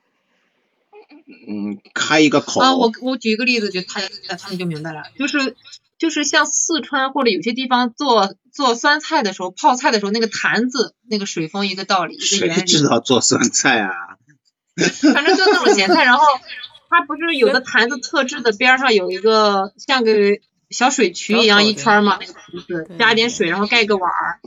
[1.46, 4.00] 嗯开一个口，啊，我我举一个例子，就他
[4.36, 5.56] 他们就明白了，就是
[6.02, 12.64] 就是像四川或者有些地方做做酸菜的时候，泡菜的时候，那个坛子那个水封一个道理，一个谁原理。
[12.64, 13.92] 知道做酸菜啊？
[15.14, 16.24] 反正就那种咸菜，然后
[16.90, 20.12] 它不是有的坛子特制的，边上有一个像个
[20.70, 24.40] 小水渠一样一圈儿嘛，那个坛子加点水，然后盖个碗儿，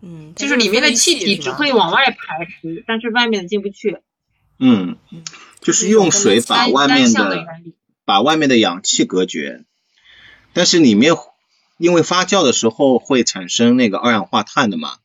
[0.00, 3.98] 嗯，就是里面的气体只会往外排出，但是外面的进不去。
[4.58, 4.96] 嗯，
[5.60, 7.46] 就是用水把外面的的。
[8.06, 9.66] 把外面的氧气隔绝，
[10.58, 11.14] 但是里面
[11.76, 14.98] 因为发酵的时候会产生那个二氧化碳的嘛，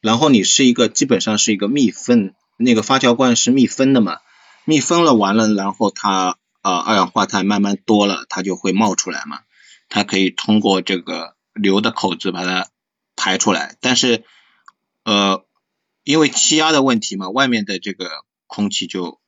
[0.00, 4.20] 然后你是一个基本上是一个密封，那个发酵罐是密封的嘛，
[4.64, 9.40] 密封了完了，然后它呃二氧化碳慢慢多了，它就会冒出来嘛，
[9.88, 12.68] 它可以通过这个流的口子把它
[13.16, 14.22] 排出来，但是
[15.02, 15.44] 呃
[16.04, 18.08] 因为气压的问题嘛，外面的这个
[18.46, 19.18] 空气就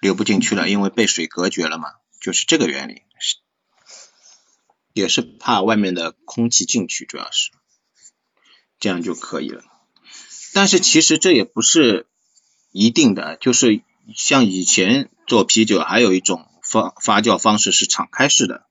[0.00, 1.88] 流不进去了，因为被水隔绝了嘛。
[2.22, 3.02] 就是这个原理，
[4.94, 7.50] 也是怕外面的空气进去，主要是
[8.78, 9.64] 这样就可以了。
[10.54, 12.06] 但是其实这也不是
[12.70, 13.82] 一定的，就是
[14.14, 18.66] 像以前做啤酒，还有一种发发酵方式是敞开式的，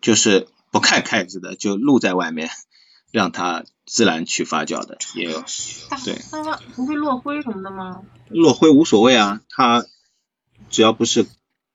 [0.00, 2.50] 就是不开盖子的，就露在外面，
[3.12, 5.44] 让它自然去发酵的，也有。
[6.02, 8.02] 对那它不会落灰什么的吗？
[8.30, 9.84] 落灰无所谓啊，它
[10.70, 11.26] 只要不是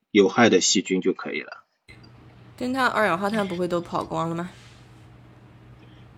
[0.10, 1.62] 有害的细菌就可以了。
[2.58, 4.50] 跟它二氧化碳不会都跑光了吗？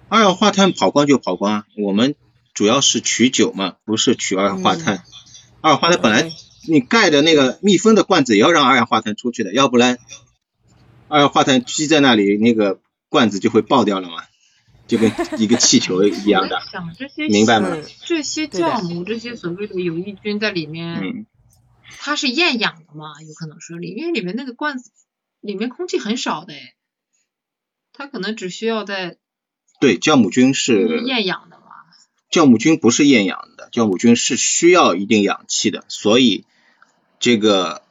[0.07, 2.15] 二氧化碳跑光就跑光啊，我们
[2.53, 5.03] 主要是取酒嘛，不是取二氧化碳。
[5.61, 6.31] 二氧化碳本来
[6.67, 9.97] 你盖的那个密封的罐子也要让二氧化碳出去的，要不然
[11.07, 14.23] 二氧化碳积在那里，那个罐子就会爆掉了嘛，
[14.87, 17.69] 就跟一个气球一样的我，在想这些明白吗？
[17.71, 21.25] 嗯这些酵母，这些所谓的有益菌在里面，嗯，
[21.99, 23.21] 它是厌氧的嘛？
[23.27, 24.91] 有可能是里，因为里面那个罐子
[25.45, 26.75] 里面空气很少的哎，
[27.93, 29.17] 它可能只需要在
[29.79, 31.65] 对，酵母菌是厌氧的嘛。
[32.31, 36.45] 酵母菌不是厌氧的，酵母菌是需要一定氧气的，所以
[37.19, 37.83] 这个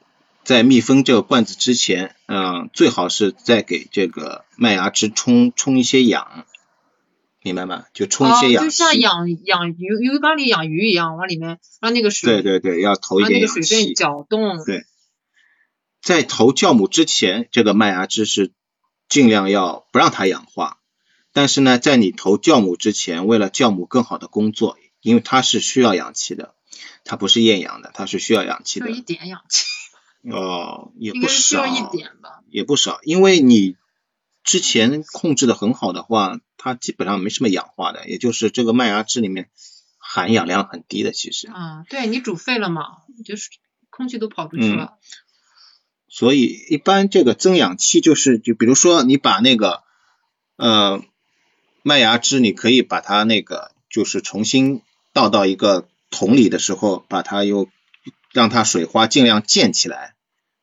[0.42, 6.44] 在密封这个罐子之前，嗯，最好是再给这个麦芽汁冲冲一些氧，
[7.42, 7.84] 明白吗？
[7.94, 8.78] 就冲一些哦，氧气。
[8.78, 13.94] 就像养养鱼鱼缸里养鱼一样，往里面让那个水，对对对，要投一点氧个水分气。
[13.94, 14.58] 搅动。
[16.04, 18.52] 在投酵母之前，这个麦芽汁是
[19.08, 20.78] 尽量要不让它氧化。
[21.32, 26.54] 但是呢，在你投酵母之前，为了酵母更好的工作，因为它是需要氧气的，
[27.04, 28.92] 它不是厌氧的，它是需要氧气的就。
[28.94, 29.64] 一点氧气，
[30.30, 32.42] 哦，也不少需要，一点吧。
[32.50, 33.76] 也不少，因为你
[34.44, 39.48] 之前控制的很好的话，它基本上没什么氧化的，也就是这个麦芽汁里面
[39.96, 41.48] 含氧量很低的，其实。
[41.48, 42.88] 啊，对你煮沸了嘛，
[43.24, 43.48] 就是
[43.88, 44.98] 空气都跑出去了。
[46.16, 49.82] 所以一般这个增氧器就是，就比如说你把那个
[50.54, 51.02] 呃
[51.82, 57.68] 麦芽汁，你可以把它那个就是重新倒到一个桶里的时候，把它又
[58.32, 60.14] 让它水花尽量溅起来，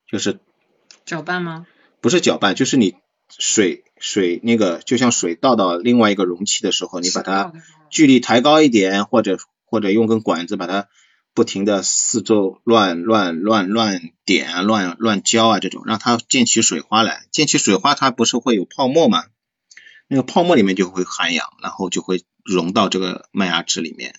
[0.10, 0.40] 就是
[1.04, 1.68] 搅拌吗？
[2.00, 2.96] 不是搅拌，就是你
[3.38, 7.52] 水水那个就像水倒到另外一个容器的时候，你把它
[7.90, 10.88] 距离抬高一点，或者或者用根管子把它。
[11.34, 19.26] 不停的四周乱乱乱乱点啊，乱乱浇啊，这种让它溅起水花来，溅起水花它不是会有泡沫吗？
[20.08, 24.14] 那个泡沫里面就会含氧，然后就会融到这个麦芽汁里面。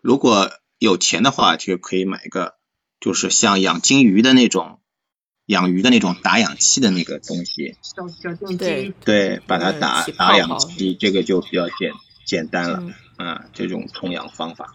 [0.00, 2.54] 如果有钱的话，就可以买一个，
[3.00, 4.78] 就是像养金鱼的那种，
[5.46, 7.76] 养鱼的那种打氧气的那个东西。
[7.82, 8.94] 小小电机。
[9.04, 11.92] 对，把它打打氧气，这个就比较简
[12.24, 12.84] 简单了
[13.16, 14.72] 啊，这种充氧方法。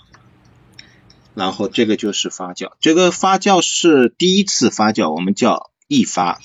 [1.39, 6.41] 然后这个就是发酵，这个发酵是第一次发酵，我们叫易发，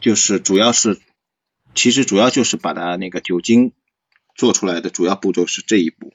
[0.00, 0.98] 就是主要是，
[1.74, 3.74] 其实主要就是把它那个酒精
[4.34, 6.14] 做出来的主要步骤是这一步，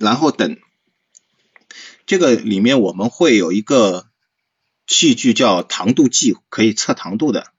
[0.00, 0.58] 然后等
[2.06, 4.08] 这个里面我们会有一个
[4.88, 7.52] 器具叫糖度计，可以测糖度的，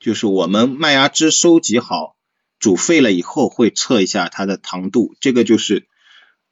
[0.00, 2.16] 就是我们麦芽汁收集好
[2.58, 5.86] 煮沸了以后会测一下它的糖度，这个就是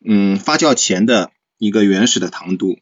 [0.04, 1.32] 嗯发酵前的。
[1.62, 2.80] 一个原始的糖度，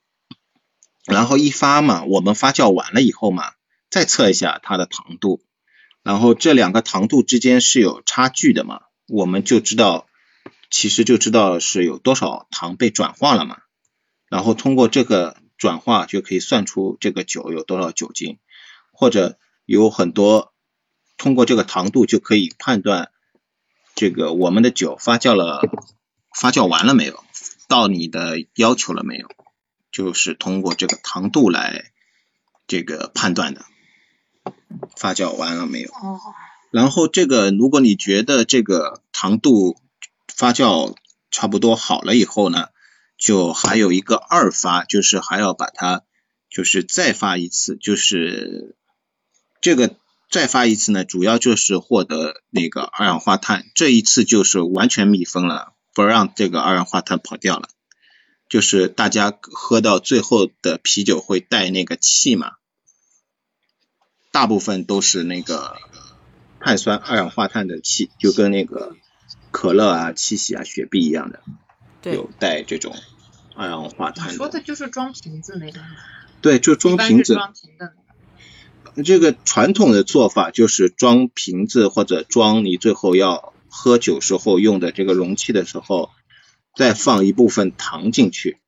[1.05, 3.53] 然后一发嘛，我们发酵完了以后嘛，
[3.91, 5.43] 再测一下它的糖度，
[6.03, 10.07] 然后这两个糖度之间是有差距的嘛，我们就知道，
[10.71, 13.59] 其实就知道是有多少糖被转化了嘛，
[14.31, 18.39] 然后通过这个转化就可以算出这个酒有多少酒精，
[18.93, 20.55] 或者有很多
[21.19, 23.11] 通过这个糖度就可以判断
[23.95, 25.61] 这个我们的酒发酵了，
[26.35, 27.23] 发酵完了没有。
[27.71, 29.29] 到你的要求了没有？
[29.93, 31.93] 就是通过这个糖度来
[32.67, 33.65] 这个判断的。
[34.97, 35.91] 发酵完了没有？
[35.91, 36.19] 哦。
[36.73, 39.77] 然后这个，如果你觉得这个糖度
[40.27, 40.97] 发酵
[41.31, 42.69] 差不多好了以后呢，
[43.17, 46.03] 就还有一个二发，就是还要把它
[46.49, 48.77] 就是再发一次，就是
[49.61, 49.97] 这个
[50.29, 55.75] 再发一次呢，主要就是获得那个二氧化碳，这一次就是完全密封了。
[56.01, 57.69] 不让这个二氧化碳跑掉了，
[58.49, 62.53] 就是大家喝到最后的啤酒会带那个气嘛，
[64.33, 65.77] 大部分都是那个
[66.59, 68.97] 碳酸二氧化碳的气，就跟那个
[69.51, 71.43] 可乐啊、七喜啊、雪碧一样的，
[72.11, 72.97] 有带这种
[73.55, 74.33] 二氧化碳。
[74.33, 75.83] 说的就是装瓶子那个。
[76.41, 77.35] 对，就装瓶子。
[77.35, 77.93] 装瓶的。
[79.05, 83.53] 这个传统的做法就是装瓶子或者装你最后要。
[83.71, 86.11] 喝酒时候用的这个容器的时候，
[86.77, 88.59] 再放一部分糖进去，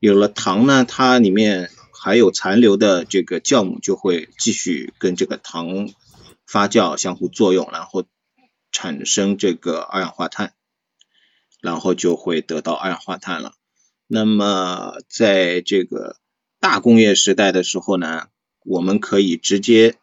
[0.00, 5.90] 有了糖呢，它里面还有残留的这个酵母就会继续跟这个糖
[6.46, 8.04] 发酵相互作用，然后
[8.72, 10.54] 产生这个二氧化碳，
[11.60, 13.52] 然后就会得到二氧化碳了。
[14.06, 16.16] 那么在这个
[16.60, 18.28] 大工业时代的时候呢，
[18.64, 19.96] 我们可以直接。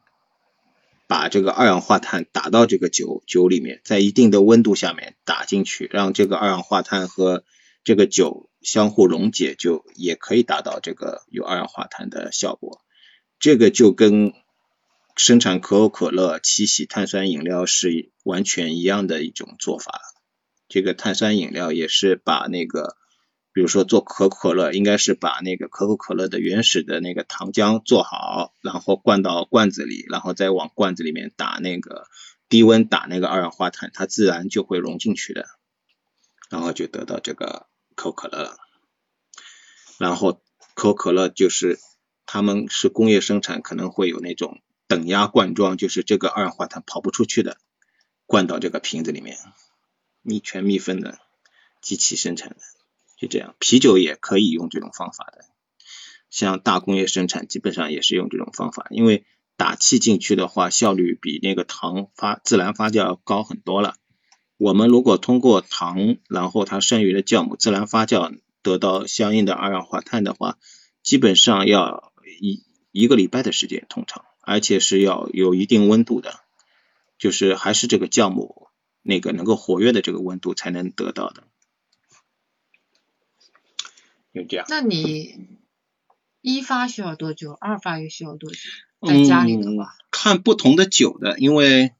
[1.13, 7.43] 把这个二氧化碳打到这个酒酒里面，在一定的温度下面打进去，让这个二氧化碳和
[7.83, 12.81] 这个酒相互溶解，就也可以达到这个有二氧化碳的效果。
[13.37, 14.33] 这个就跟
[15.15, 20.01] 生产可口可乐、七喜碳酸饮料是完全一样的一种做法。
[20.67, 22.97] 这个碳酸饮料也是把那个。
[23.53, 32.07] 比如说做可口可乐，应该是把那个可口可乐的原始的那个糖浆做好，然后灌到罐子里，然后再往罐子里面打那个
[32.49, 35.45] 低温打那个二氧化碳，它自然就会融进去的，
[36.49, 38.57] 然后就得到这个可口可乐。
[39.99, 40.41] 然后
[40.73, 41.79] 可口可乐就是
[42.25, 47.57] 他们是工业生产，可能会有那种等压灌装，就是这个二氧化碳跑不出去的，
[48.25, 49.37] 灌到这个瓶子里面，
[50.23, 51.19] 密全密封的
[51.81, 52.55] 机器生产的。
[53.17, 55.45] 就这样，啤酒也可以用这种方法的，
[56.29, 63.95] 像大工业生产基本上也是用这种方法，因为打气进去的话，效率比那个糖发自然发酵要高很多了。
[64.57, 70.57] 我们如果通过糖，然后它剩余的酵母自然发酵得到相应的二氧化碳的话，
[71.01, 76.39] 基本上要一一个礼拜的时间，通常，而且是要有一定温度的，
[77.17, 78.67] 就是还是这个酵母
[79.01, 81.43] 那个能够活跃的这个温度才能得到的。
[84.33, 84.65] 就这样。
[84.69, 85.59] 那你
[86.41, 87.51] 一发需要多久？
[87.53, 88.57] 二发又需要多久？
[89.05, 91.91] 在家里的话，看不同的酒的，因为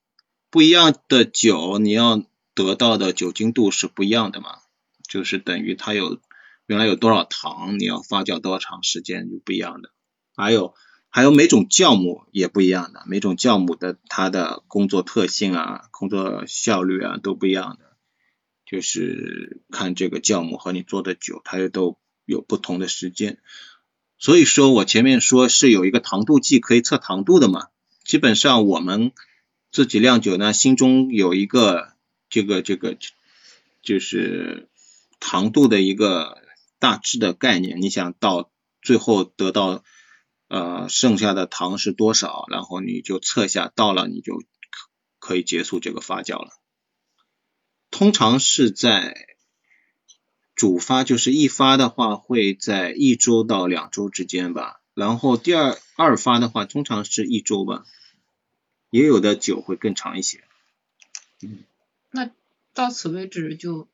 [0.50, 2.24] 不一样的酒，你要
[2.54, 4.60] 得到的酒精度是不一样的嘛，
[5.08, 6.22] 就是等于它有
[6.66, 9.92] 原来有多少糖，你要发酵多长时间就不一样的。
[10.36, 10.74] 还有
[11.10, 17.98] 还有每种酵母也不一样的，每种酵母的它的工作特性啊、工作效率啊都不一样的，
[18.66, 23.40] 就是看这个酵母和你做的酒，它也都有不同的时间。
[24.18, 27.68] 所以说我前面说是有一个糖度计可以测糖度的嘛，
[28.06, 29.12] 基本上我们
[29.72, 31.94] 自己酿酒呢，心中有一个
[32.30, 32.98] 这个这个
[33.82, 34.70] 就是
[35.20, 36.42] 糖度的一个
[36.80, 37.82] 大致的概念。
[37.82, 38.52] 你想到
[38.82, 39.84] 最后得到
[40.48, 44.42] 呃剩下的糖是多少，然后你就测下到了，你就
[45.20, 46.52] 可以结束这个发酵了。
[47.92, 49.33] 通常是在。
[50.56, 57.86] 主发就是一发的话会在一周到两周之间吧，然后第二二发的话通常是一周吧，
[58.92, 60.44] 也有的酒会更长一些。
[61.42, 61.64] 嗯，
[62.12, 62.30] 那
[62.74, 63.88] 到此为止就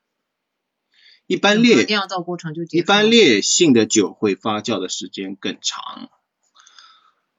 [1.27, 6.09] 一般烈酿造过程就一般烈性的酒会发酵的时间更长。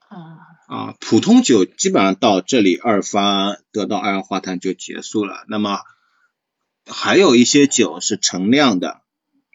[0.08, 5.44] 啊啊，普通酒基本上到这里二发得到二氧化碳就结束了。
[5.46, 5.82] 那么
[6.86, 9.02] 还有一些酒是陈酿的。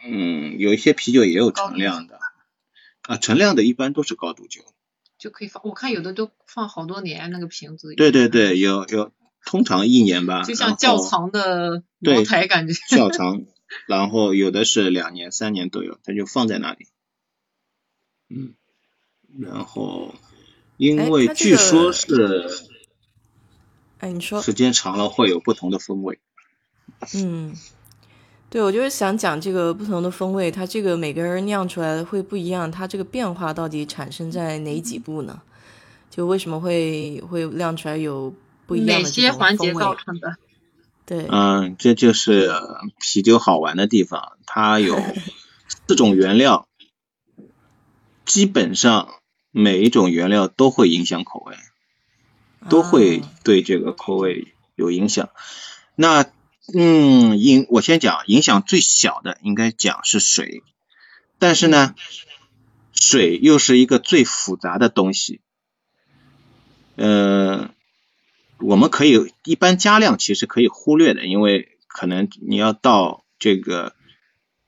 [0.07, 2.19] 嗯，有一些啤酒也有陈酿的，
[3.01, 4.61] 啊，陈酿的一般都是高度酒，
[5.17, 5.63] 就可以放。
[5.65, 7.95] 我看有的都放好多年那个瓶子。
[7.95, 9.11] 对对对，有有，
[9.43, 10.43] 通常一年吧。
[10.43, 12.73] 就像窖藏的茅台感觉。
[12.89, 13.45] 窖藏，
[13.87, 16.87] 然后有的是两年、三年都有，它就放在那里。
[18.29, 18.53] 嗯，
[19.39, 20.13] 然后
[20.77, 22.49] 因为据说是，
[23.97, 26.19] 哎，你说，时间长了会有不同的风味。
[27.15, 27.55] 嗯。
[28.49, 35.41] 对，我就是想讲这个不同的风味，它这个每个人酿出来的会不一样，它这个变化到底产生在哪几步呢？
[36.09, 38.33] 就为什么会会酿出来有
[38.65, 40.37] 不一样的哪些环节造成的？
[41.05, 42.49] 对，嗯，这就是
[42.99, 44.97] 啤酒好玩的地方，它有
[45.87, 46.67] 四种原料，
[48.23, 49.09] 基本上
[49.51, 51.57] 每一种原料都会影响口味，
[52.69, 55.29] 都会对这个口味有影响。
[55.95, 56.25] 那
[56.74, 60.63] 嗯，影我先讲影响最小的，应该讲是水，
[61.38, 61.93] 但是呢，
[62.91, 65.41] 水又是一个最复杂的东西。
[66.95, 67.70] 呃，
[68.57, 73.93] 我们可以一般加量其实可以忽略的，因为可能你要到这个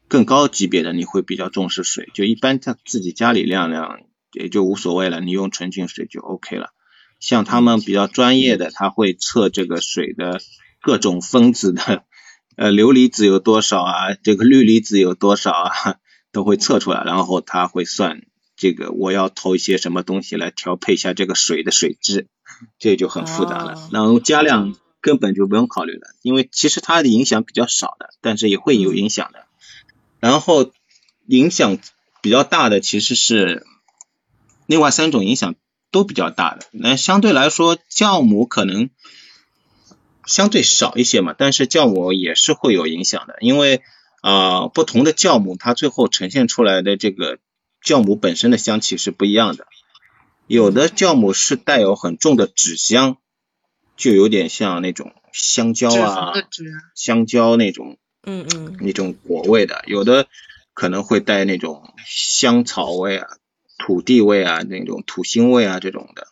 [0.08, 4.02] 更高级别的，你会比较重视水，就一般在自己家里晾晾
[4.34, 6.74] 也就无所谓了，你用纯净水就 OK 了。
[7.20, 10.40] 像他们比较专业的，他会测这个水的。
[10.88, 12.06] 各种分子的，
[12.56, 14.14] 呃，硫离子有多少啊？
[14.24, 15.96] 这个氯离子有多少啊？
[16.32, 18.22] 都会测出来，然后他会算
[18.56, 22.28] 这个我要投一些什么东西来调配一下这个水的水质，
[22.80, 23.90] 这就很复杂了。
[23.92, 29.44] 然后加量根本就不用考虑了，因为其实它的影响比较少的，但是也会有影响的。
[30.22, 30.72] 然后
[31.26, 31.80] 影响
[32.22, 33.66] 比较大的其实是
[34.66, 35.56] 另外三种影响
[35.92, 38.90] 都比较大的，那相对来说酵母可能。
[40.28, 43.82] 相对少一些嘛，但是酵母也是会有影响的，因为
[44.22, 47.40] 啊不同的酵母它最后呈现出来的这个
[47.84, 49.66] 酵母本身的香气是不一样的，
[50.46, 53.18] 有的酵母是带有很重的纸香，
[53.96, 56.34] 就有点像那种香蕉啊，
[56.94, 60.28] 香蕉那种，嗯嗯，那种果味的，有的
[60.74, 63.28] 可能会带那种香草味啊、
[63.78, 66.28] 土地味啊、那种土腥味啊这种的，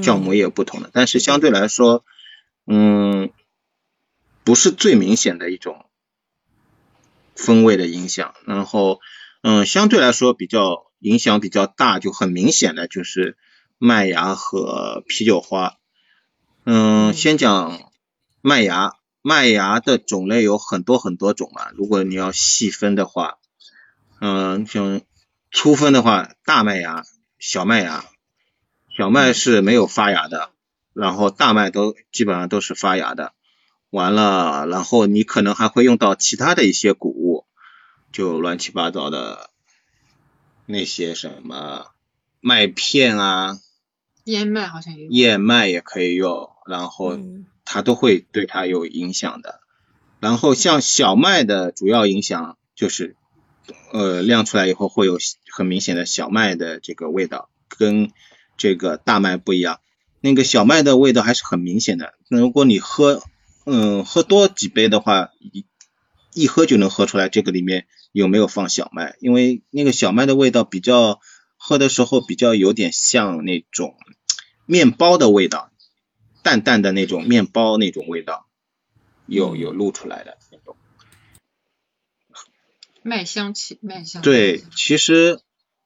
[0.00, 2.04] 酵母也有不同的，但是相对来说。
[2.04, 2.19] 嗯，
[4.44, 5.86] 不是最明显的一种
[7.34, 9.00] 风味的影响，然后
[9.42, 13.36] 嗯，相对来说比较影响比较大，就很明显的就是
[13.78, 15.76] 麦芽和啤酒花。
[16.64, 17.90] 嗯，先讲
[18.42, 18.92] 麦芽，
[19.22, 23.38] 麦芽的种类有很多很多种嘛，如果你要细分的话，
[24.20, 25.00] 嗯，像
[25.50, 27.04] 粗分的话，大麦芽、
[27.38, 28.04] 小麦芽，
[28.96, 30.50] 小麦是没有发芽的。
[30.92, 33.32] 然后大麦都基本上都是发芽的，
[33.90, 37.46] 完了，然后你可能还会用到其他的一些谷物，
[38.12, 39.50] 就乱七八糟的
[40.66, 41.86] 那些什么
[42.40, 43.58] 麦片啊，
[44.24, 47.18] 燕麦好像有，燕麦也可以用，然后
[47.64, 49.60] 它都会对它有影响的。
[50.18, 53.16] 然后像小麦的主要影响就是，
[53.92, 55.18] 呃，晾出来以后会有
[55.52, 58.10] 很明显的小麦的这个味道，跟
[58.56, 59.80] 这个大麦不一样。
[60.20, 62.14] 那个小麦的味道还是很明显的。
[62.28, 63.22] 那如果你喝，
[63.64, 65.64] 嗯，喝多几杯的话，一
[66.34, 71.20] 一喝就能喝出来这个里面有没有放小麦，因为那个小麦的味道比较
[71.56, 73.96] 喝的时候比较有点像那种
[74.66, 75.70] 面包的味道，
[76.42, 78.46] 淡淡的那种面包那种味道，
[79.26, 80.76] 有有露出来的那种。
[83.02, 84.20] 麦香气，麦香。
[84.20, 85.40] 对，其实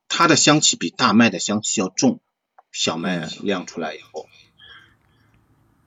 [0.09, 2.21] 它的香气比大麦的香气要重，
[2.75, 4.29] 小麦酿出来以后，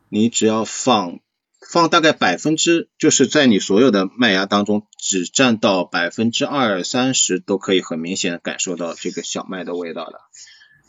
[0.08, 1.20] 你只要放
[1.60, 10.22] 放大概百分之，就是在你所有的麦芽当中，只占到百分之二三十，都可以很明显的感受到这个小麦的味道的。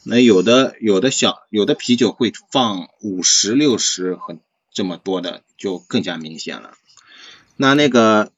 [0.04, 4.40] 那有的有的小有的啤酒会放五十六十很
[4.72, 6.74] 这么多的，就更加明显了。
[7.56, 8.30] 那那个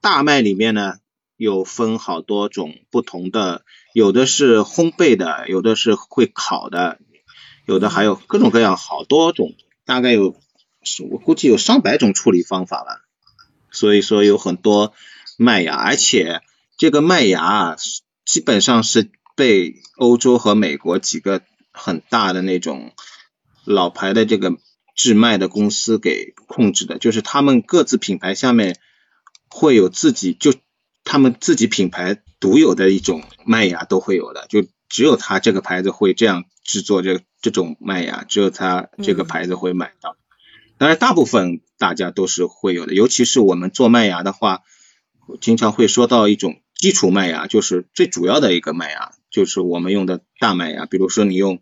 [0.00, 0.94] 大麦里面呢？
[1.40, 3.64] 有分好多种不同的，
[3.94, 6.98] 有的是烘焙的，有的是会烤的，
[7.64, 9.54] 有的还有各种各样好多种，
[9.86, 10.36] 大概有
[11.08, 13.00] 我估计有上百种处理方法了。
[13.70, 14.92] 所以说有很多
[15.38, 16.42] 麦芽，而且
[16.76, 17.74] 这个麦芽
[18.26, 21.40] 基本上是被欧洲和美国几个
[21.72, 22.92] 很大的那种
[23.64, 24.58] 老牌的这个
[24.94, 28.78] 制麦的公司给控制的，就是他们各自品牌下面
[29.48, 30.52] 会有自己就。
[31.10, 40.16] 他们自己品牌独有的一种麦芽都会有的，就只有他这个牌子会这样制作这这种麦芽，只有他这个牌子会买到。
[40.78, 44.62] 当然，大部分大家都是会有的，尤其是我们做麦芽的话，
[45.40, 50.86] 经常会说到一种基础麦芽，就是最主要的一个麦芽，就是我们用的大麦芽。
[50.86, 51.60] 比如说你用，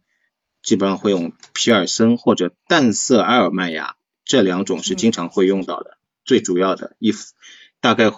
[0.63, 3.97] 基本上会用皮尔森或者淡色埃尔麦芽，
[4.27, 5.97] 这两种是经常会用到的，
[6.27, 7.15] 最主要的一
[7.81, 8.13] 大概。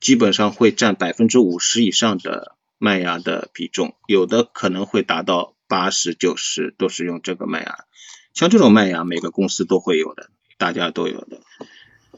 [0.00, 7.84] 基本上会占百分之五十以上的麦芽的比重，有的可能会达到八十九十，都是用这个麦芽。
[8.32, 11.40] 像这种麦芽，每个公司都会有的，大家都有的。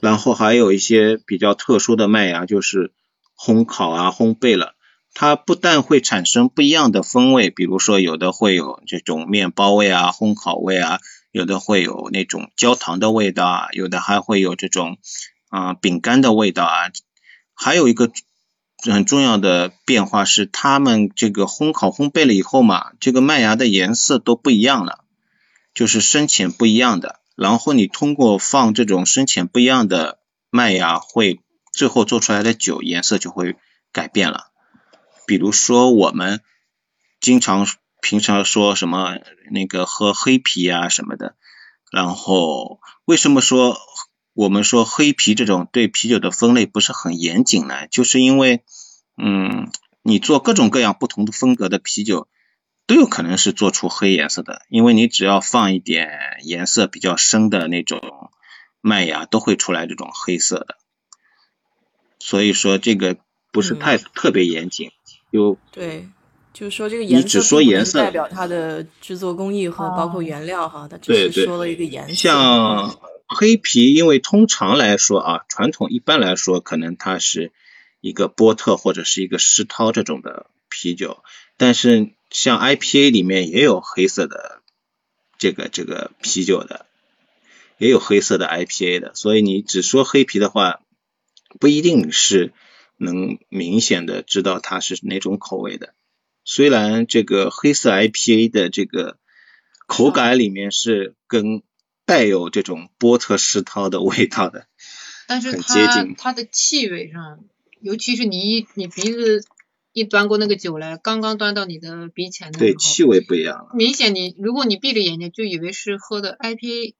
[0.01, 2.93] 然后还有一些比较特殊的麦芽，就是
[3.39, 4.75] 烘烤啊、烘焙了，
[5.15, 11.01] 它不但会产生不一样的风味，比如说有的会有这种面包味啊、烘烤味啊，
[11.33, 14.99] 有的会有那种焦糖的味道啊，有的还会有这种
[15.49, 16.91] 啊饼干的味道啊。
[17.63, 18.11] 还有一个
[18.91, 25.05] 很重要的变化是，他们这个烘烤烘焙了以后嘛，这个麦芽的颜色都不一样了，
[25.75, 27.21] 就是深浅不一样的。
[27.37, 31.41] 然后你通过放这种深浅不一样的麦芽，会
[31.71, 33.57] 最后做出来的酒颜色就会
[33.93, 34.47] 改变了。
[35.27, 36.41] 比如说我们
[37.21, 37.67] 经常
[38.01, 39.19] 平常说什么
[39.51, 41.37] 那个喝黑啤啊什么的，
[41.93, 43.77] 然后为什么说？
[44.41, 48.65] 我们说黑啤这种对啤酒的分类不是很严谨呢，就是因为，
[49.19, 49.71] 嗯，
[50.01, 52.27] 你做各种各样不同的风格的啤酒，
[52.87, 58.01] 都有可能是做出黑颜色的，因为你只要放一点颜色比较深的那种
[58.81, 60.79] 麦芽，都会出来这种黑色的。
[62.19, 63.19] 所以说这个
[63.53, 64.91] 不是太特别严谨，
[65.31, 66.09] 就对，
[66.55, 72.15] 就是说这个颜色只说颜色代表它的制作工艺和包括原料哈，它只是说了一个颜色。
[72.15, 72.97] 像
[73.33, 77.53] 黑啤，因为通常来说啊，传统一般来说，可能它是
[78.01, 81.23] 一个波特或者是一个石涛这种的啤酒，
[81.57, 84.63] 但是像 IPA 里面也有黑色的
[85.39, 86.87] 这个这个啤酒的，
[87.79, 90.81] 也有黑色的 IPA 的，所以你只说黑啤的话，
[91.61, 92.53] 不一定是
[92.97, 95.95] 能明显的知道它是哪种口味的。
[96.45, 99.19] 虽然这个黑色 IPA 的这个
[99.87, 101.63] 口感里面是跟
[102.11, 104.67] 带有这种波特石涛的味道的，
[105.29, 107.45] 但是它它的气味上，
[107.81, 109.45] 尤其是你一你鼻子
[109.93, 116.97] 一端过那个酒来，刚刚端到你的鼻前的对气味不一样了，明显你如果你闭着眼睛就以为是喝的 IPA，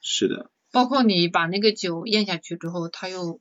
[0.00, 3.40] 是的，包括你把那个酒咽下去之后，它又。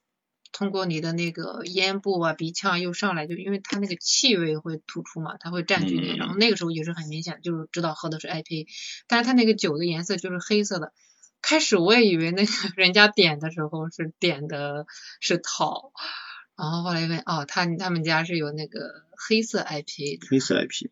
[0.52, 8.68] 通过你的那个咽部啊、鼻腔又上来，就因为它那个气味会突出嘛，它会占据你，然后那个时候也是很明显，就是知道喝的是 IPA，
[9.08, 10.94] 但是它那个酒的颜色就是黑色的。
[11.42, 14.86] 开始我也以为那个 人家点的时候是点的
[15.20, 15.92] 是桃，
[16.56, 20.20] 然后后来问哦，他他们家是有那个黑色 IPA。
[20.30, 20.90] 黑色 IPA，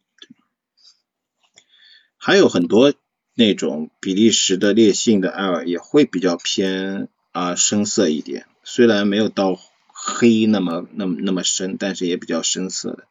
[2.17, 2.93] 还有很多
[3.35, 8.47] 那种比利时的烈性的艾尔也会比较偏啊深色一点。
[8.71, 13.07] 虽然没有到黑那么那么那么深，但是也比较深色的，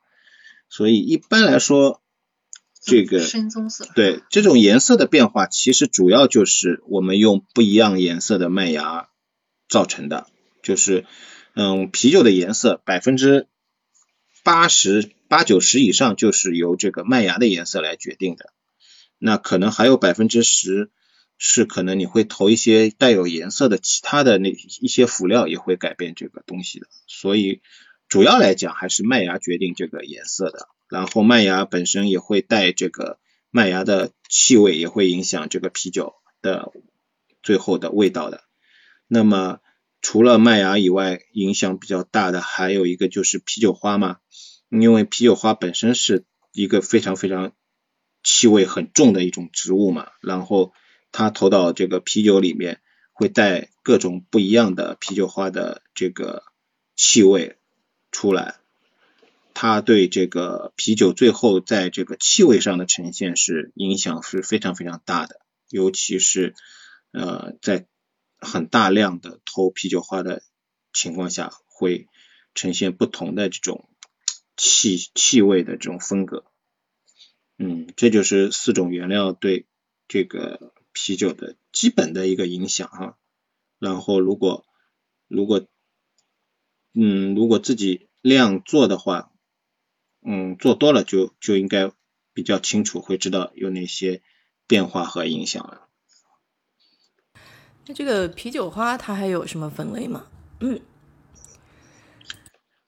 [0.69, 2.01] 所以一般来说，
[2.81, 9.09] 这个深棕色对这种颜色的变化，其实主要就是我们用不一样颜色的麦芽
[9.69, 10.29] 造成的，
[10.63, 11.05] 就是
[11.55, 13.49] 嗯啤酒的颜色百分之
[14.45, 18.53] 八十八九十以上就是由这个麦芽的颜色来决定的，
[19.19, 20.91] 那可能还有百分之十。
[21.39, 26.89] 是可能你会投一些带有颜色的其他的那一些辅料，也会改变这个东西的。
[27.07, 27.63] 所以
[28.09, 30.69] 主要来讲还是麦芽决定这个颜色的。
[30.89, 33.19] 然后麦芽本身也会带这个
[33.51, 36.73] 麦芽的气味，也会影响这个啤酒的
[37.43, 38.43] 最后的味道的。
[39.07, 39.61] 那么
[40.01, 44.17] 除了麦芽以外，影响比较大的还有一个就是啤酒花嘛，
[44.71, 47.53] 因为啤酒花本身是一个非常非常
[48.23, 50.73] 气味很重的一种植物嘛，然后
[51.13, 52.81] 它投到这个啤酒里面，
[53.13, 56.45] 会带各种不一样的啤酒花的这个
[56.95, 57.57] 气味
[58.11, 58.57] 出来。
[59.55, 66.55] 它对这个啤酒最后在这个气味上的呈现是影响是非常非常大的，尤其是
[67.11, 67.87] 呃在
[68.39, 70.43] 很大量的投啤酒花的
[70.93, 72.07] 情况下，会
[72.55, 73.89] 呈现不同的这种
[74.57, 76.45] 气气味的这种风格。
[77.59, 79.67] 嗯，这就是四种原料对
[80.07, 83.17] 这个啤酒的基本的一个影响哈。
[83.79, 84.65] 然后如果
[85.29, 85.67] 如果
[86.95, 89.31] 嗯如果自己量做的话。
[90.21, 91.93] 嗯，做多了就就应该
[92.35, 94.21] 比较清楚，会知道有哪些
[94.67, 95.89] 变化和影响了。
[97.87, 100.27] 那这个啤酒花它还有什么分类吗？
[100.59, 100.81] 嗯，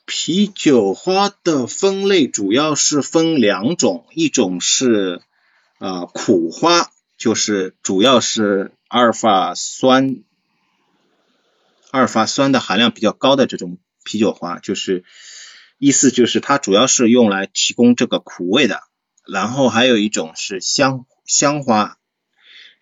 [0.04, 5.22] 啤酒花的分类主要是分两种，一种是
[5.78, 6.90] 啊苦花，
[7.20, 10.24] 就是主要是阿尔法酸，
[11.92, 15.04] 阿尔法酸的含量比较高的这种啤酒花，就是。
[15.82, 18.82] 意思就是它主要是用来提供这个苦味的，
[19.26, 21.96] 然后还有一种是香香花，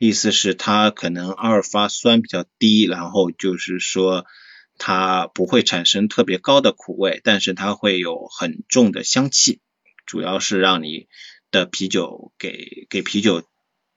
[0.01, 4.27] 意思是它可能阿尔法酸比较低，然后就是说
[4.79, 9.61] 它不会产生特别高的苦味，但是它会有很重的香气，
[10.05, 11.07] 主要是让你
[11.53, 13.45] 的啤酒给给啤酒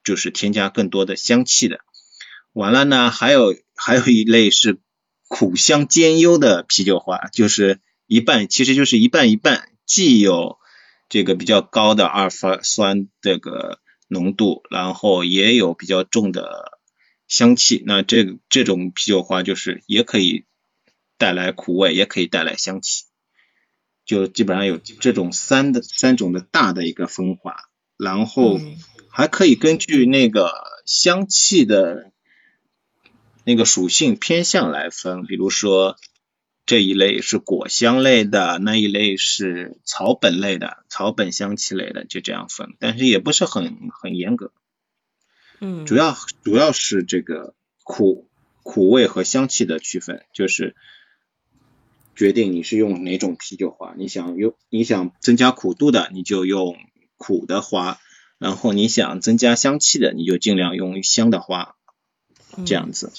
[0.04, 1.80] 就是添加更多的香气的。
[2.54, 4.80] 完了呢，还有还有一类是
[5.28, 7.80] 苦香兼优的啤酒花，就是。
[8.08, 10.58] 一半其实就是一半一半，既有
[11.08, 13.80] 这个比较高的阿尔法酸这个
[14.10, 16.78] 浓度，然后也有比较重的
[17.30, 17.82] 香气。
[17.86, 20.44] 那这这种啤酒花就是也可以
[21.18, 23.06] 带来苦味，也可以带来香气，
[24.04, 27.56] 就基本上有这种三的三种的大的一个分化，
[27.96, 28.60] 然后
[29.12, 30.52] 还可以根据那个
[30.86, 32.12] 香气的
[33.44, 35.98] 那个属性偏向来分，比如说。
[36.64, 44.54] 这一类是果香类的，那一类是草本类的，草本香气类的，就这样分，但是也不是很很严格。
[45.60, 48.30] 嗯，主要主要是这个苦
[48.64, 50.76] 苦味和香气的区分，就是
[52.16, 53.94] 决定你是用哪种啤酒花。
[53.98, 56.78] 你想用你想增加苦度的，你就用
[57.18, 58.00] 苦的花；
[58.42, 61.76] 然后你想增加香气的，你就尽量用香的花，
[62.66, 63.12] 这样子。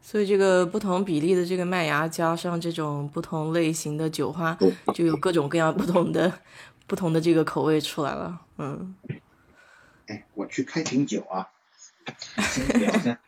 [0.00, 4.58] 所以这个不同比例的这个麦芽加上这种不同类型的酒花，
[4.94, 6.32] 就有各种各样不同的
[6.88, 8.40] 不同的这个口味出来了。
[8.56, 8.94] 嗯。
[10.06, 11.48] 哎，我去开瓶酒啊。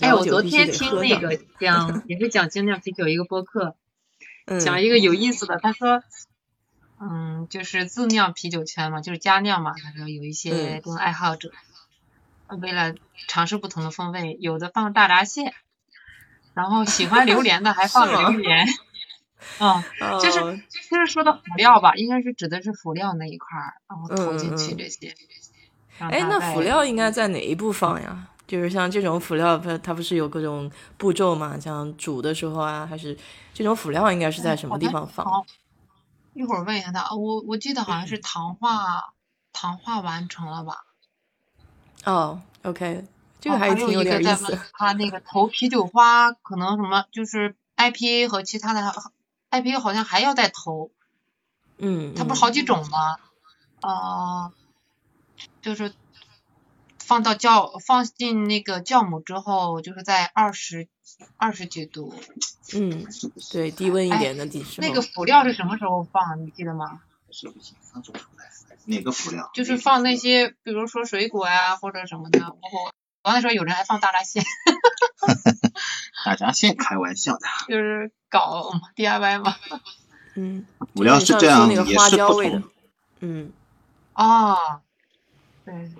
[0.00, 3.76] 哎，我昨天听那个讲也是讲精酿啤酒一个播客，
[4.58, 6.02] 讲一个有意思的，他说，
[7.00, 11.50] 嗯，就是自酿啤酒圈嘛，就是家酿嘛，他说有一些这种爱好者。
[12.60, 12.94] 为了
[13.28, 15.54] 尝试不同的风味，有的放大闸蟹，
[16.52, 18.66] 然后喜欢榴莲的还放榴莲，
[19.60, 19.82] 嗯，
[20.20, 20.40] 就是
[20.90, 25.14] 就是说的辅料吧，应该是指的是辅料那一块儿，然后投进去这些。
[26.00, 28.26] 哎，那辅料应该在哪一步放呀？
[28.48, 31.56] 就是像这种辅料，它它不是有各种步骤嘛？
[31.56, 33.16] 像煮的时候啊，还是
[33.54, 35.24] 这种辅料应该是在什么地方放？
[36.32, 39.14] 一会儿问一下他，我我记得好像是糖化
[39.52, 40.84] 糖化完成了吧？
[42.04, 43.04] 哦，OK，
[43.40, 44.58] 这个还挺有点意思。
[44.72, 48.80] 他那个投啤酒花，可能什么就是 IPA 和其他的
[49.50, 50.90] IPA 好像还要再投。
[51.78, 52.14] 嗯。
[52.14, 53.16] 它不是好几种吗？
[53.80, 54.52] 啊，
[55.62, 55.92] 就是
[57.10, 60.86] 放到酵放进那个酵母之后，就是在二十
[61.36, 62.14] 二十几度。
[62.72, 63.04] 嗯，
[63.50, 66.40] 对，低温一点的地那个辅料是什么时候放？
[66.40, 67.00] 你记得吗？
[68.84, 69.50] 哪个辅料？
[69.54, 72.38] 就是放那些，比如说水果呀，或者什么的。
[72.46, 72.92] 我
[73.24, 74.40] 我那时候有人还放大闸蟹。
[76.24, 76.74] 大闸蟹？
[76.74, 77.40] 开玩笑的。
[77.66, 79.56] 就是搞 DIY 嘛。
[80.36, 80.64] 嗯。
[80.94, 82.62] 辅料是这样，也是不同。
[83.18, 83.52] 嗯。
[84.14, 84.80] 哦。
[85.64, 85.90] 对。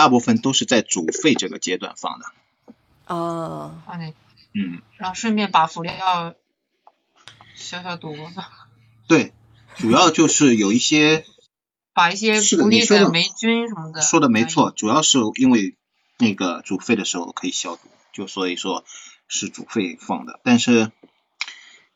[0.00, 2.24] 大部分都是在煮沸这个阶段放的。
[3.04, 3.74] 哦。
[3.86, 4.14] 放那。
[4.54, 4.80] 嗯。
[4.96, 6.34] 然后顺便把辅料
[7.54, 8.16] 消消毒。
[9.06, 9.34] 对，
[9.76, 11.26] 主要就是有一些。
[11.92, 14.00] 把一些不利的霉菌什么的。
[14.00, 15.76] 说的没错，主要是因为
[16.18, 18.84] 那个煮沸的时候可以消毒，就所以说
[19.28, 20.40] 是煮沸放的。
[20.44, 20.92] 但是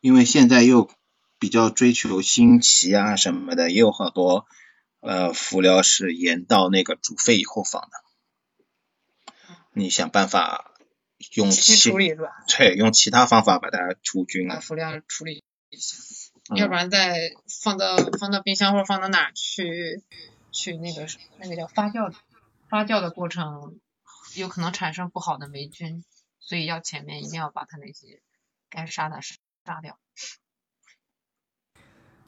[0.01, 0.91] 因为现在又
[1.39, 4.45] 比较追求新奇啊什么的，也有好多
[5.05, 7.89] 呃辅料是盐到那个煮沸以后放的。
[9.73, 10.73] 你想办法
[11.35, 12.29] 用其处理是吧？
[12.47, 14.55] 对用其他方法把它除菌啊。
[14.55, 15.97] 把辅料处理一下，
[16.49, 17.31] 嗯要不然再
[17.63, 20.03] 放到放到冰箱或者放到哪儿去
[20.51, 21.07] 去那个
[21.39, 22.13] 那个叫发酵
[22.69, 23.79] 发酵的过程，
[24.35, 26.03] 有可能产生不好的霉菌，
[26.39, 28.21] 所以要前面一定要把它那些
[28.69, 29.99] 该杀的杀掉。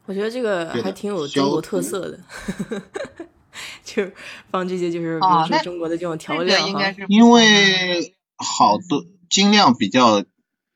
[0.08, 2.20] 我觉得这个还挺有消中国特色的，
[3.84, 4.14] 就是
[4.50, 6.94] 放这些就是比如说中国的这种调料哈个应该。
[6.94, 10.24] 是因为好多精酿比较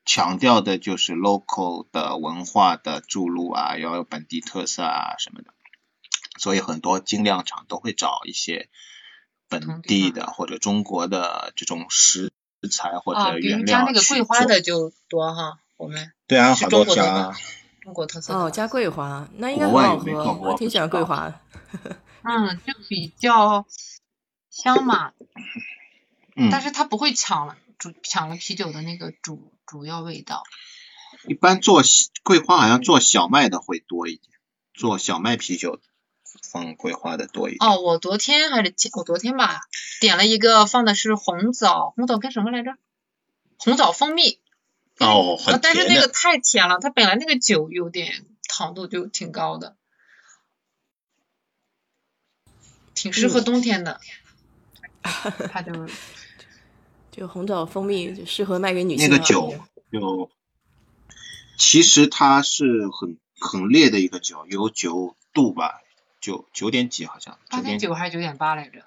[0.04, 5.54] 强调的就是 local 的文化的注入啊，要有本地特色啊什么的，
[6.38, 8.68] 所以很多精酿厂都会找一些
[9.48, 12.32] 本地的或者中国的这种食
[12.70, 17.34] 材或啊，者比如原料去加那个桂花的就多哈，我们对啊，好多家
[17.82, 21.40] 中国特色的哦，加桂花，那应该很好喝，我挺喜欢桂花的。
[22.22, 23.66] 嗯，就比较
[24.50, 25.12] 香嘛，
[26.36, 30.44] 嗯，但是它不会抢了主抢了啤酒的那个主主要味道。
[31.26, 31.82] 一般做
[32.22, 34.38] 桂花好像做小麦的会多一点，
[34.72, 35.80] 做小麦啤酒
[36.42, 37.68] 放桂花的多一点。
[37.68, 39.62] 哦，我昨天还是前我昨天吧，
[40.00, 42.76] 点了一个放的是红枣，红枣跟什么来着？
[43.58, 44.38] 红枣蜂蜜。
[44.98, 49.76] 哦，但是那个太甜了，它本来那个酒有点糖度就挺高的，
[52.94, 54.00] 挺适合嗯冬天的。
[55.50, 55.88] 它就
[57.10, 59.52] 就红枣蜂蜜就适合卖给女性啊那个酒
[59.90, 60.30] 有
[61.58, 65.80] 其实它是很很烈的一个酒，有九度吧，
[66.20, 68.86] 九九点几好像，九点九还是九点八来着？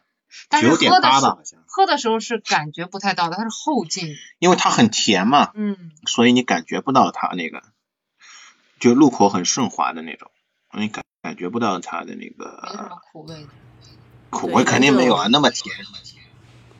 [0.49, 4.15] 但是九点喝的时候八吧好像，喝的时候是感觉不太到的，它是后劲。
[4.39, 7.63] 因为它很甜嘛，嗯，所以你感觉不到它那个，
[8.79, 10.31] 就入口很顺滑的那种，
[10.73, 12.45] 你感感觉不到它的那没什个
[12.89, 13.47] 么苦味的。
[14.29, 15.73] 苦味肯定没有啊，那么甜。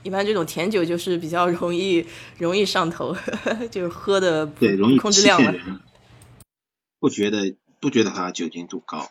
[0.04, 2.06] 一般这种甜酒就是比较容易
[2.38, 3.16] 容易上头，
[3.72, 5.54] 就是喝的对，容易控制量了。
[7.00, 9.10] 不觉得不觉得它酒精度高，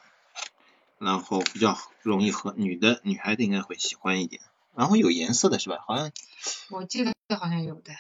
[1.05, 4.43] 然后比较容易喝，女的女孩子应该会喜欢一点，
[4.75, 5.79] 然后有颜色的是吧？
[5.87, 6.11] 好像
[6.71, 7.93] 我记得好像有的，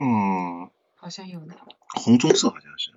[0.00, 1.54] 嗯好像有的。
[1.88, 2.92] 红棕色好像是，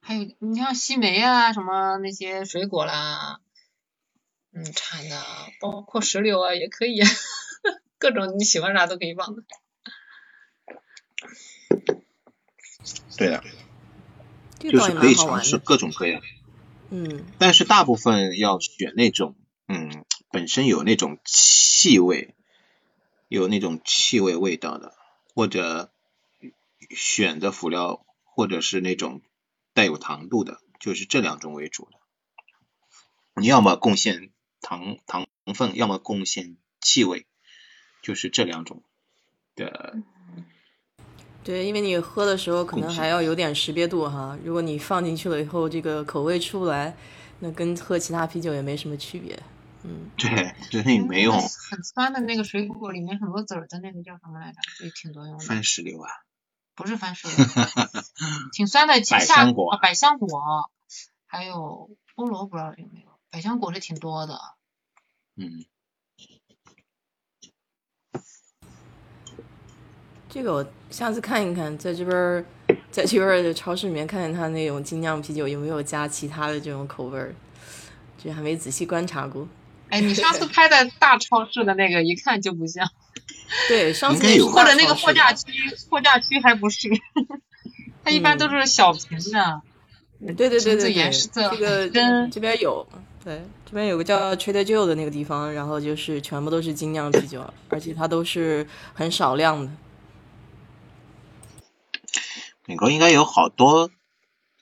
[0.00, 3.40] 还有你像西梅啊，什么那些水果啦，
[4.52, 5.22] 嗯，产的，
[5.60, 7.00] 包括石榴啊，也可以，
[7.98, 9.42] 各种你喜欢啥都可以放的。
[13.16, 13.42] 对的，
[14.60, 15.58] 就是可以尝试。
[15.58, 16.22] 各种各样，
[16.90, 19.36] 嗯，但是大部分要选那种
[19.66, 22.34] 嗯本身有那种气味，
[23.28, 24.94] 有那种气味味道的，
[25.34, 25.90] 或者
[26.90, 29.22] 选的辅料或者是那种
[29.72, 31.98] 带有糖度的，就是这两种为主的。
[33.40, 34.30] 你要么贡献
[34.60, 37.26] 糖糖分，要么贡献气味，
[38.02, 38.82] 就是这两种
[39.54, 39.96] 的。
[41.42, 44.38] 对，因为你喝的时候可能还要有点识别度哈。
[44.44, 46.94] 如果你放进去了以后，这个口味出不来，
[47.40, 49.38] 那跟喝其他啤酒也没什么区别。
[49.82, 54.84] 嗯，对，对，那也没用很酸的那个水果里面很多籽儿的那个叫什么来着？
[54.84, 55.44] 也挺多用的。
[55.46, 56.10] 番石榴啊，
[56.74, 57.36] 不是番石榴，
[58.52, 58.92] 挺酸的。
[58.92, 60.70] 百下香果啊百香果，
[61.26, 63.08] 还有菠萝，不知道有没有。
[63.30, 64.38] 百香果是挺多的。
[65.36, 65.64] 嗯，
[70.32, 72.44] 这个我下次看一看，在这边儿，
[72.92, 77.34] 在这边儿的超市里面看看它那种精酿啤酒有没有加其他的这种口味儿，
[78.22, 79.48] 这还没仔细观察过。
[79.88, 82.88] 哎，你上次拍的大超市的那个，一看就不像，
[83.66, 85.52] 对，上次或者那个货架区。
[85.90, 86.88] 货架区还不是，
[88.04, 89.62] 它一般都是小瓶的。
[90.20, 92.86] 对对对对对，颜色这个跟这边有，
[93.24, 98.64] 对，这边有个叫 Trader Joe 的那个地方，然后就是全部都是精酿啤酒，而且它都是
[98.94, 99.68] 很少量的。
[102.70, 103.90] 美国应该有好多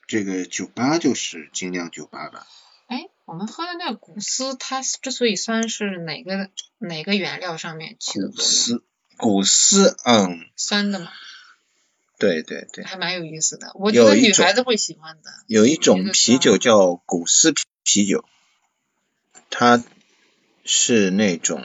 [0.07, 2.47] 这个酒吧就是精酿酒吧吧？
[2.87, 6.49] 哎，我们喝的那个古斯，它之所以酸是哪个
[6.79, 8.51] 哪个原料上面起的古作用？
[8.51, 8.83] 斯，
[9.15, 11.11] 古斯，嗯，酸的嘛，
[12.17, 13.71] 对对对，还蛮有意思的。
[13.75, 15.29] 我觉得女孩子会喜欢的。
[15.45, 18.25] 有一种这个啤酒叫古斯啤啤酒，
[19.51, 19.83] 它
[20.65, 21.61] 是那种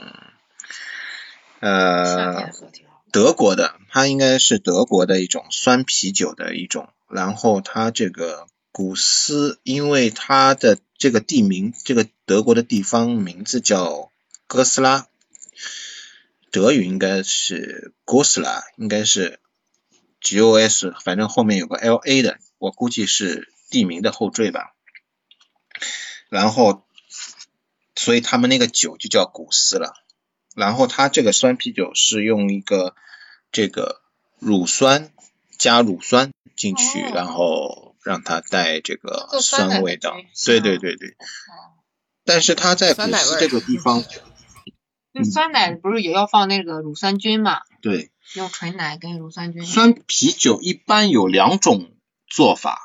[1.59, 2.94] 夏天呃喝挺好。
[3.15, 6.89] 德国的，它应该是德国的一种酸啤酒的一种。
[7.07, 14.11] 然后它这个古斯，因为它的这个地名，这个德国的地方名字叫
[14.47, 15.07] 哥斯拉，
[16.51, 19.39] 德语应该是哥斯拉，应该是
[20.19, 24.75] G O S，反正后面有个 L A 的，我估计是地名的后缀吧。
[26.27, 26.85] 然后，
[27.95, 29.93] 所以他们那个酒就叫古斯了。
[30.55, 32.95] 然后它这个酸啤酒是用一个
[33.51, 34.01] 这个
[34.39, 35.11] 乳酸
[35.57, 40.59] 加乳酸进去，哦然后让它带这个酸味道对。
[40.59, 41.15] 对对对对。
[42.23, 44.03] 但是它在古斯这个地方，
[45.11, 47.59] 那酸奶不是也要放那个乳酸菌嘛？
[47.81, 49.63] 对用纯奶跟乳酸菌。
[49.63, 51.91] 酸啤酒一般有两种
[52.27, 52.84] 做法，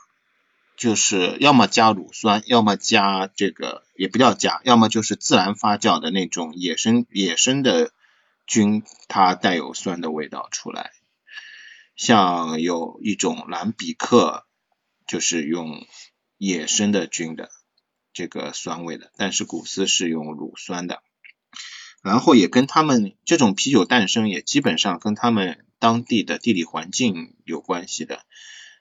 [0.81, 7.93] 就是要么加乳酸，要么加这个也不叫加，要么就是自然发酵的那种野生野生的
[8.47, 10.93] 菌，它带有酸的味道出来。
[11.97, 14.47] 像有一种蓝比克，
[15.07, 15.87] 就是用
[16.39, 17.51] 野生的菌的
[18.15, 21.03] 这个酸味的，但是古斯是用乳酸的。
[22.03, 28.25] 然后也跟他们这种啤酒诞生也基本上跟他们当地的地理环境有关系的。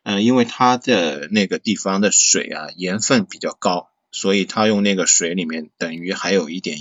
[0.04, 6.80] 嗯、因为它的那个地方的水啊盐分比较高，所以它用那个水里面等于还有一点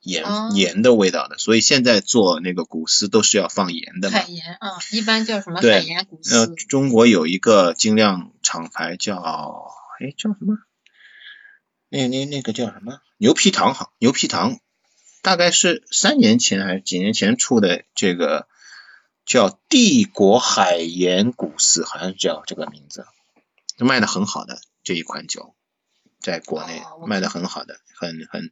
[0.00, 4.26] 盐、哦盐的味道的，所以现在做那个古丝都是要放盐的嘛海。
[4.28, 9.16] 盐啊，一般叫什么对海盐古呃？，中国有一个精酿厂牌叫，
[10.00, 10.58] 哎，叫什么？
[11.90, 13.00] 那那那个叫什么？
[13.16, 14.60] 牛皮糖好，牛皮糖，
[15.22, 18.46] 大概是三年前还是几年前出的这个
[19.28, 23.06] 叫帝国海盐古斯，好像叫这个名字，
[23.76, 25.54] 卖的很好的这一款酒，
[26.18, 28.50] 在国内卖的很好的，很很，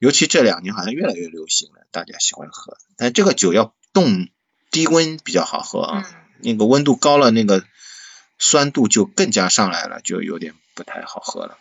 [0.00, 2.76] 尤其这两年好像越来越流行了，大家喜欢喝。
[2.98, 4.28] 但这个酒要冻
[4.70, 6.04] 低温比较好喝啊。
[6.04, 7.64] 嗯，那个温度高了，那个
[8.38, 11.56] 酸度就更加上来了，就有点不太好喝了。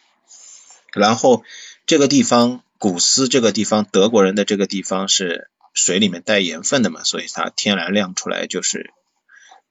[0.92, 1.46] 然后
[1.86, 8.92] 这个地方古斯这个地方，德国人的这个地方是水里面带盐分的嘛，所以它天然晾出来就是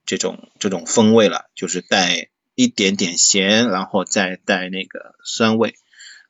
[0.07, 5.75] 这种这种风味了，就是带一点点咸，然后再带那个酸味。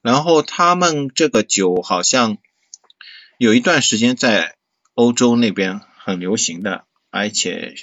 [0.02, 2.38] 然后他们这个酒好像
[3.38, 4.56] 有一段时间在
[4.94, 7.74] 欧洲那边很流行的，而且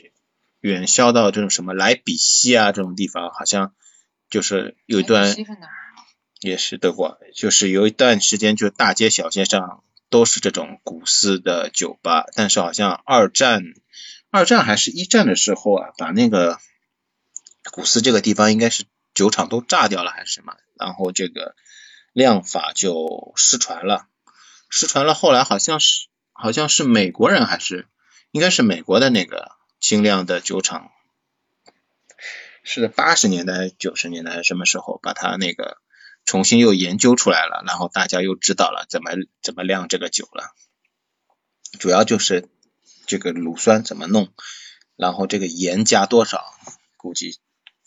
[0.59, 3.73] 远销到这种什么莱比锡啊这种地方，好像
[4.29, 5.35] 就是有一段？
[6.39, 13.63] 也是德国，就是有一段时间就大街小街上都是这种古斯的酒吧，但是好像二战、
[14.29, 16.59] 二战还是一战的时候啊，把那个
[17.71, 21.55] 古斯这个地方应该是酒厂都炸掉了还是什么，然后这个
[22.13, 24.07] 酿法就失传了，
[24.69, 27.87] 失传了，后来好像是好像是美国人还是
[28.31, 30.91] 应该是美国的那个精酿的酒厂，
[32.63, 35.77] 是八十年代、九十年代还是什么时候把它那个
[36.27, 39.11] 重新又研究出来了，然后大家又知道了怎么
[39.41, 40.53] 怎么酿这个酒了。
[41.79, 42.49] 主要就是
[43.05, 44.33] 这个乳酸怎么弄，
[44.97, 46.43] 然后这个盐加多少，
[46.97, 47.39] 估计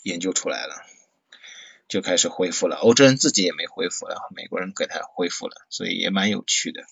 [0.03, 0.75] 研究出来了，
[1.87, 2.77] 就开始恢复了。
[2.77, 6.87] 欧洲人自己也没恢复，然后美国人给他恢复了，所以也蛮有趣的。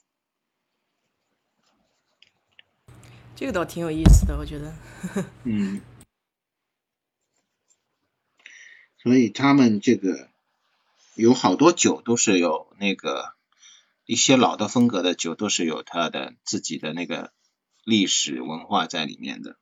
[3.34, 4.74] 这个倒挺有意思的，我觉得。
[5.44, 5.80] 嗯，
[9.02, 10.28] 所以他们这个
[11.18, 13.34] 有好多酒都是有那个
[14.06, 17.32] 一些老的风格的酒都是有它的自己的那个
[17.84, 19.56] 历史文化在里面的，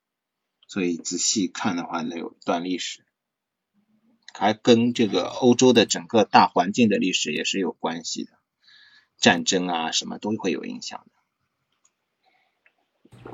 [0.69, 3.07] 所以仔细看的话，那有一段历史，
[4.35, 8.33] 还跟这个欧洲的整个大环境的历史也是有关系的，
[9.17, 11.13] 战争啊什么都会有影响的。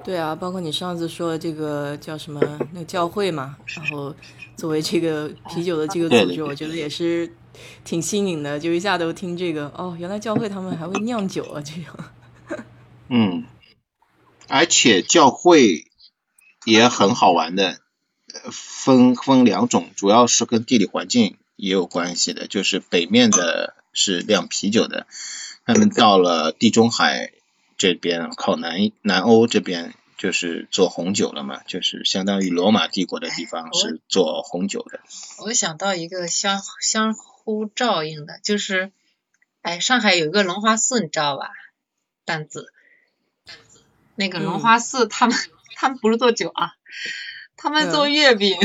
[0.04, 2.40] 对啊，包括你上次说的这个叫什么
[2.72, 4.14] 那个教会嘛，然后
[4.56, 7.34] 作为这个啤酒的这个组织，我觉得也是
[7.84, 12.14] 挺新颖的，就一下都听这个哦，原来教会他们还会酿酒啊，这样。
[13.08, 13.44] 嗯，
[14.48, 15.86] 而且教会
[16.64, 17.80] 也很好玩的，
[18.32, 22.46] 呃分分两种，主要是跟地理环境也有关系的。
[22.46, 25.06] 就是北面的是酿啤酒的，
[25.66, 27.32] 他们到了地中海
[27.76, 35.00] 这边，靠南南欧这边就是做红酒了嘛，就是相当于罗马帝国的地方是做红酒的。
[35.44, 37.14] 我想到一个相相
[37.44, 38.92] 互照应的，就是，
[39.62, 41.50] 哎，上海有一个龙华寺，你知道吧？
[42.24, 42.72] 担子，
[44.14, 45.36] 那个龙华寺，他们、
[45.74, 46.72] 他们不是做酒啊，
[47.56, 48.56] 他们做嗯月饼，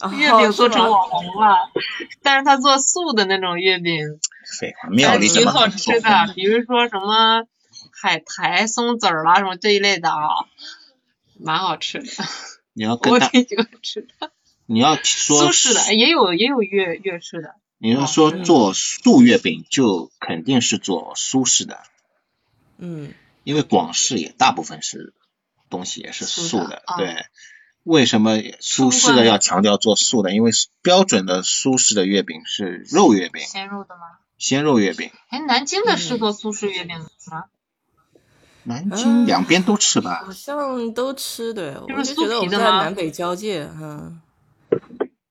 [0.00, 1.70] 哦月饼做成网红了，
[2.22, 4.18] 但是他做素的那种月饼，
[4.58, 7.46] 废话，庙里挺好吃的，比如说什么
[7.92, 10.46] 海苔、松子儿啦，什么这一类的啊，
[11.38, 12.06] 蛮好吃的，
[12.72, 14.32] 你要跟他，我挺喜欢吃的。
[14.70, 21.80] 你要说苏式的哎也有也有粤粤式的，你要说做素月饼，就肯定是做苏式的。
[22.76, 23.14] 嗯，
[23.44, 25.14] 因为广式也大部分是
[25.70, 27.26] 东西也是素的，素的啊对。
[27.84, 30.34] 为什么苏式的要强调做素的？
[30.34, 30.50] 因为
[30.82, 34.02] 标准的苏式的月饼是肉月饼，鲜肉的吗？
[34.36, 35.10] 鲜肉月饼。
[35.30, 36.98] 哎，南京的是做苏式月饼
[37.30, 37.44] 吗？
[38.64, 40.22] 南京两边都吃吧？
[40.26, 44.20] 好像都吃，对，我就是觉得我们在南北交界，嗯，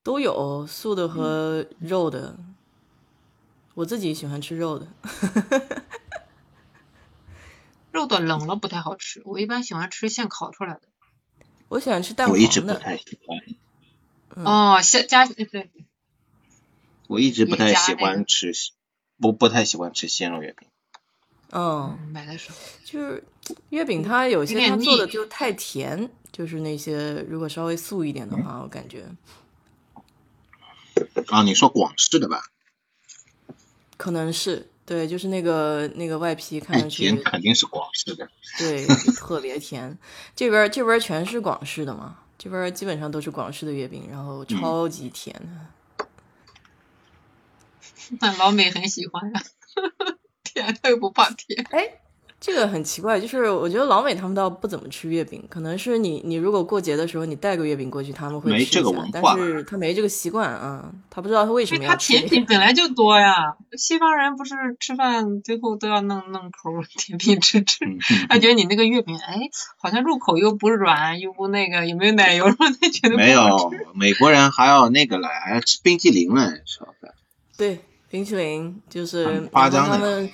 [0.08, 2.38] 都有素的和肉的。
[3.74, 4.88] 我自己喜欢吃肉的，
[7.92, 10.84] 肉的冷了不太好吃，我一般喜欢吃现烤出来的。
[11.68, 12.80] 我喜欢吃蛋我一直不黄的。
[12.80, 13.38] 太喜欢，
[14.38, 15.70] 嗯哦，加加对，
[17.08, 18.54] 我一直不太喜欢吃，
[19.20, 20.70] 不不太喜欢吃鲜肉月饼。
[21.52, 23.22] 嗯，买的时候就是
[23.72, 29.04] 月饼，它有些它做的就太甜，就是那些如果稍微素一点的话，我感觉
[31.28, 32.42] 啊，你说广式的吧？
[33.98, 38.30] 可能是对，就是那个那个外皮看上去甜肯定是广式的。
[38.58, 38.86] 对
[39.18, 39.98] 特别甜。
[40.36, 45.36] 这边这边全是广式的嘛，这边基本上都是广式的月饼，然后超级甜。
[48.22, 49.44] 那老美很喜欢呀，
[50.44, 51.66] 甜他又不怕甜。
[51.72, 52.00] 哎，
[52.40, 67.98] 这个很奇怪，就是我觉得老美他们倒不怎么吃月饼，可能是你你如果过节的时候你带个月饼过去，他们会没这个吃一下但文化是他没这个习惯啊，他不知道他为什因为它么要吃甜品本来就多呀，西方人不是吃饭最后都要弄弄口甜品吃吃，嗯，
[68.30, 69.40] 他觉得你那个月饼，哎，
[69.80, 77.12] 好像入口又不软又不那个，也没有奶油， 他觉得不没好吃有，美国人还要那个来，还要吃冰淇淋嘞，吃完饭。
[77.58, 77.80] 对，
[78.12, 80.30] 冰淇淋就是夸张的他们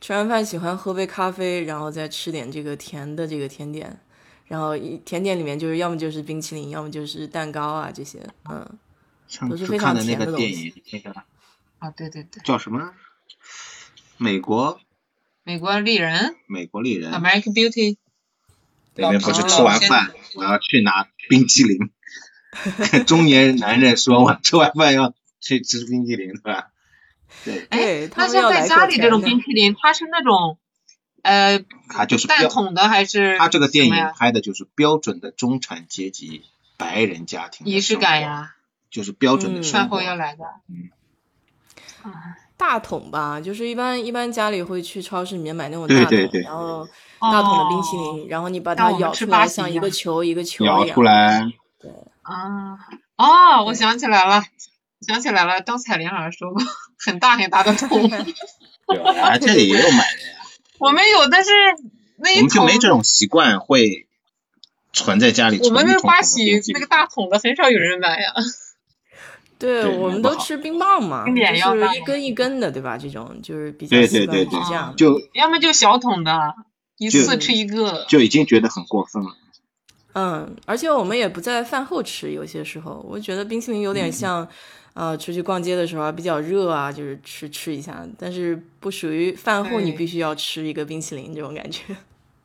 [0.00, 3.98] 吃完饭喜欢喝杯咖啡，然后再吃点这个甜的这个甜点，
[4.46, 8.18] 然后甜点里面就是要么就是冰淇淋，要么就是蛋糕啊这些，
[8.48, 8.78] 嗯，
[9.26, 11.20] 上次都是非常看的那甜的东西个电影，那个
[11.78, 12.92] 啊，对对对，叫什么？
[14.18, 14.80] 美国
[15.42, 17.96] 美国丽人美国丽人，American Beauty，
[18.94, 21.90] 里面不是吃完饭我要去拿冰激凌，
[23.06, 26.68] 中年男人说我吃完饭要去吃冰激凌，对吧？
[27.44, 30.58] 对，对，他那像在家里这种冰淇淋，它是那种
[31.22, 36.42] 呃他就是标，蛋筒的还是他这个电影拍的就是标准的中产阶级
[36.76, 38.54] 白人家庭仪式，感呀，
[38.90, 40.14] 就是标准的嗯饭生活后要。
[40.14, 40.44] 来的。
[40.68, 40.90] 嗯。
[42.02, 42.12] 啊，
[42.56, 46.86] 大桶吧，就是一般一般家里会去超市里面买那种对大桶，对对然后
[47.20, 51.40] 大桶的冰淇哦淋，然后你把它咬出来，像一个球一个球一样出来，
[52.22, 52.78] 啊
[53.16, 54.44] 哦，我想起来了，
[55.00, 56.62] 想起来了，张彩玲好像说过，
[57.06, 58.02] 很大很大的桶，
[58.94, 60.36] 有啊，这里也有买的呀。
[60.78, 61.50] 我们有，但是
[62.16, 64.06] 那一我们就没这种习惯，会
[64.92, 68.32] 存在家里我们那存一桶桶的八喜那个大桶的很少有人买呀。
[69.58, 72.98] 对，对我们都吃冰棒嘛，就是一根一根的，对吧？
[72.98, 76.54] 这种就是比较对对对对这样，就要么就小桶的，
[76.98, 78.04] 一次吃一个。
[78.06, 79.30] 就已经觉得很过分了。
[80.12, 84.46] 嗯，而且我们也不在饭后吃，有些时候我觉得冰淇淋有嗯点像，
[84.96, 91.82] 呃，出去逛街的时候啊比较热啊，就是吃吃一下，但是不属于饭后你必须要吃一个冰淇淋这种感觉。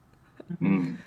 [0.60, 0.98] 嗯，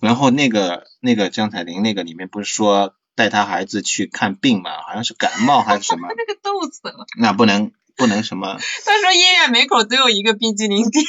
[0.00, 7.06] 然后那个那个江彩玲那个里面不是说带他孩子去看病嘛，好像是感冒还是什么， 那个逗死了。
[7.16, 11.04] 那不能不能什么， 他说医院门口都有一个冰激凌店。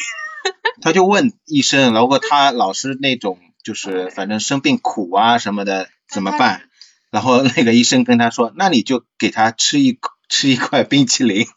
[0.82, 6.70] 他就问医生，如果他老是那种就是反正生病苦啊什么的怎么办？
[7.16, 11.48] 然后那个医生跟他说，那你就给他吃一口吃一块冰淇淋，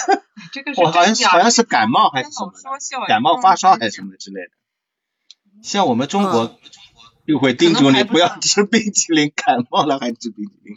[0.54, 2.50] 这个是我好像是好像是感冒还是什么
[3.06, 5.62] 感冒发烧还是什么之类的。
[5.62, 6.56] 像我们中国嗯
[7.26, 10.74] 就会叮嘱你不要吃冰淇淋，感冒了还吃冰淇淋。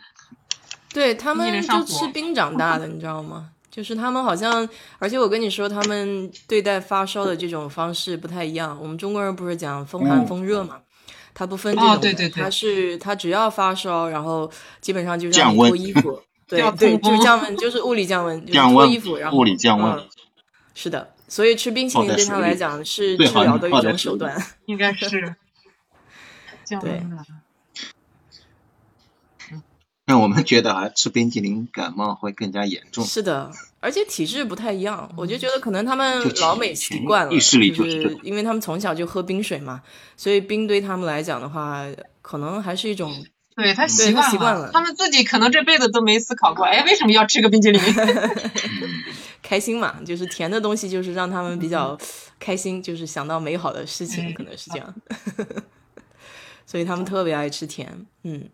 [0.90, 3.52] 对他们就吃冰长大的，你知道吗？
[3.72, 4.68] 就是他们好像，
[5.00, 8.78] 而且我跟你说，他们对待发烧的这种方式不太一样。
[8.82, 10.82] 我们中国人不是讲风寒嗯风热嘛，
[11.36, 14.50] 他不分这种对对对他是它只要发烧，然后
[14.82, 20.08] 基本上就让你降温脱衣服， 对对，就是降温，就是物理降温， 就是降温脱衣服，然后物理降温嗯
[20.74, 24.36] 是的，所以吃冰淇淋对他来讲是治疗的一种手段。
[24.66, 25.36] 应该是
[26.64, 27.18] 降对温的。
[30.06, 33.04] 让我们觉得啊，吃冰淇淋感冒会更加严重。
[33.04, 33.52] 是的，
[33.86, 39.84] 而且体质不太一样，我就觉得可能他们老美习惯了，意识里就就是因为他们从小就喝冰水嘛，
[40.18, 41.86] 所以冰对他们来讲的话，
[42.24, 43.14] 可能还是一种
[43.56, 47.80] 对他习惯他习惯了他们自己可能这辈子都没思考过，哎，为什么要吃个冰淇淋？
[49.44, 51.96] 开心嘛，就是甜的东西，就是让他们比较
[52.40, 54.96] 开心，就是想到美好的事情，嗯可能是这样，
[56.66, 58.50] 所以他们特别爱吃甜，嗯。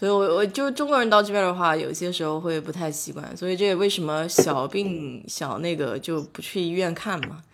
[0.00, 7.44] 所以我，我就中国人到这边的话，有些时候会不太习惯，所以这也为什么小病小那个就不去医院看嘛，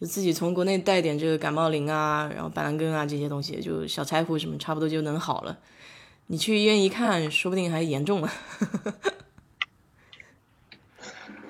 [0.00, 5.58] 就自己从国内带点这个感冒灵啊，然后板蓝根啊这些东西，就小柴胡什么，差不多就能好了。
[6.28, 8.32] 你去医院一看，说不定还严重了。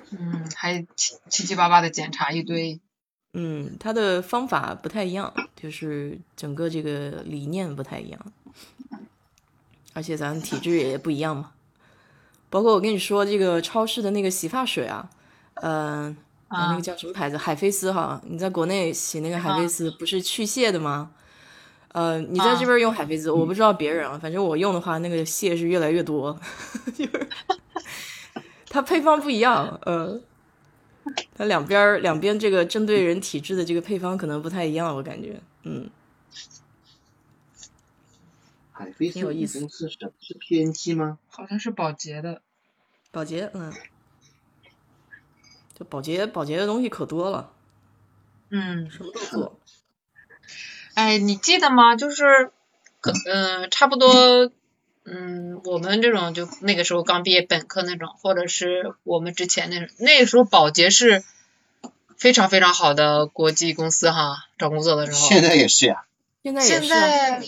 [0.09, 2.81] 嗯，还七七七八八的检查一堆。
[3.31, 8.19] 嗯，他的方法不太一样，就是整个这个理念不太一样，
[9.93, 11.51] 而且咱体质也不一样嘛。
[12.49, 15.09] 包括我跟你说，这个超市的那个洗发水啊，
[15.55, 16.15] 嗯、
[16.49, 17.37] 那个叫什么牌子？
[17.37, 18.21] 海飞丝哈。
[18.25, 21.11] 你在国内洗那个海飞丝不是去屑的吗？
[21.93, 26.37] 呃，你在这边用海飞丝，我不知道别人啊，反正我用的话，那个屑是越来越多，
[26.95, 27.29] 就是
[28.69, 30.19] 它配方不一样，呃，
[31.35, 35.89] 它两边两边这个针对人体质的这个配方可能不太一样，我感觉，嗯，
[38.81, 41.19] 海飞丝挺有意思公司是是 PNG 吗？
[41.29, 42.41] 好像是保洁的。
[43.11, 43.73] 保洁，嗯，
[45.77, 47.51] 就保洁保洁的东西可多了，
[48.49, 49.59] 嗯，什么都做，
[50.93, 51.95] 哎，你记得吗？
[51.95, 52.51] 就是，
[53.01, 54.49] 可嗯、差不多，
[55.03, 61.23] 嗯，我们这种就那个时候刚毕业本科那种，或者是我们之前那种，那个时候保洁是
[62.15, 65.17] 非常非常好的国际公司哈，找工作的时候。
[65.17, 66.05] 现在也是呀，
[66.43, 67.45] 现现在也是、啊，在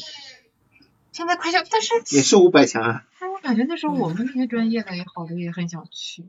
[1.14, 3.06] 现在快消，但是也是五百强啊。
[3.20, 6.26] 但我感觉那时候我们那些专业的也好多也很想去。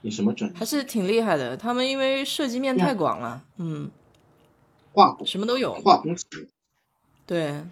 [0.00, 0.56] 你什么专业？
[0.58, 1.56] 还是挺厉害的。
[1.56, 3.90] 他们因为涉及面太广了，嗯，
[4.92, 5.74] 化工什么都有。
[5.74, 6.48] 化工企业。
[7.26, 7.62] 对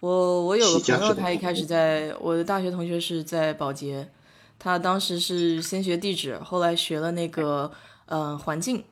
[0.00, 4.10] 我，我有个朋友，他一开始在我的大学同学是在保洁，
[4.58, 7.72] 他当时是先学地质，后来学了那个
[8.06, 8.84] 呃环境，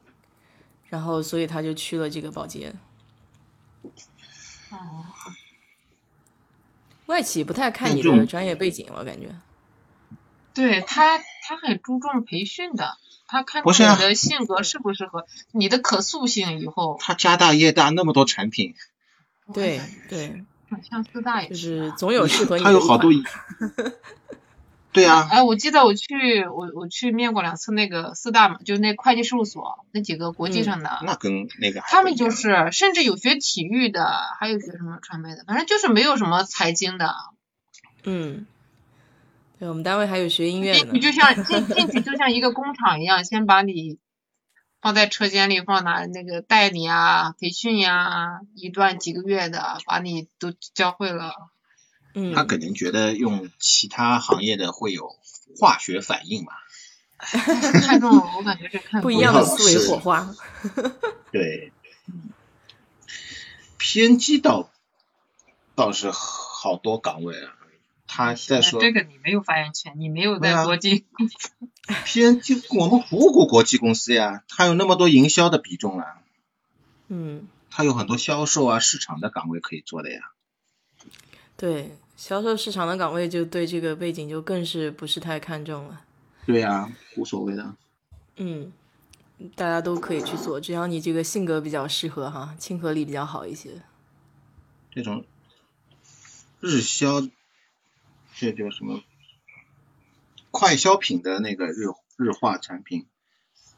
[0.88, 2.72] 然后所以他就去了这个保洁。
[4.70, 5.04] 哦，
[7.10, 9.28] 外企不太看你这种的专业背景，我感觉。
[10.54, 12.96] 对他，他很注重培训的，
[13.26, 16.96] 他看你的性格适不适合，你的可塑性以后。
[17.00, 18.74] 他家大业大，那么多产品，
[19.54, 20.44] 对对，
[20.88, 23.10] 像四大也就是啊总有适合你的他有好多
[24.90, 24.94] 一。
[24.94, 34.04] 对啊，哎，我记得我去我我去面过两次那个四大嘛，就是那会计事务所那几个国际嗯上的，那跟那个他们就是甚至有学体育的，
[34.38, 37.14] 还有学什么传媒的，反正就是没有什么财经的。
[38.02, 38.46] 嗯，
[39.58, 41.00] 对我们单位还有学音乐的呢进去。
[41.00, 43.98] 就像进进去就像一个工厂一样，先把你
[44.80, 51.34] 放在车间里，放哪那个带你啊，培训呀、一段几个月的，把你都教会了。
[52.14, 55.16] 嗯，他可能觉得用其他行业的会有
[55.58, 56.52] 化学反应嘛。
[57.20, 60.34] 看中我感觉是看中不一样的思维火花。
[61.30, 61.72] 对
[63.78, 64.70] ，PNG 倒
[65.74, 67.56] 倒是好多岗位啊。
[68.12, 71.04] 他在说这个你没有发言权，你没有在国际。
[72.06, 76.06] PNG，我们服务过国际公司呀，它有那么多营销的比重啊，
[77.06, 80.32] 嗯，它有很多销售啊、市场的岗位可以做的呀。
[81.60, 86.00] 对，销售市场的岗位就对这个背景就更是不是太看重了。
[86.46, 87.76] 对呀，无所谓的。
[88.36, 88.72] 嗯，
[89.54, 93.82] 大家都可以去做，只要你这个性格比较适合哈，亲和力比较好一些。
[94.90, 95.26] 这种
[96.60, 97.20] 日销，
[98.34, 99.02] 这叫什么？
[100.50, 101.84] 快消品的那个日
[102.16, 103.06] 日化产品，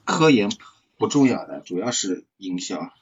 [0.04, 0.52] 科研
[0.98, 2.92] 不重要的，主要是营销。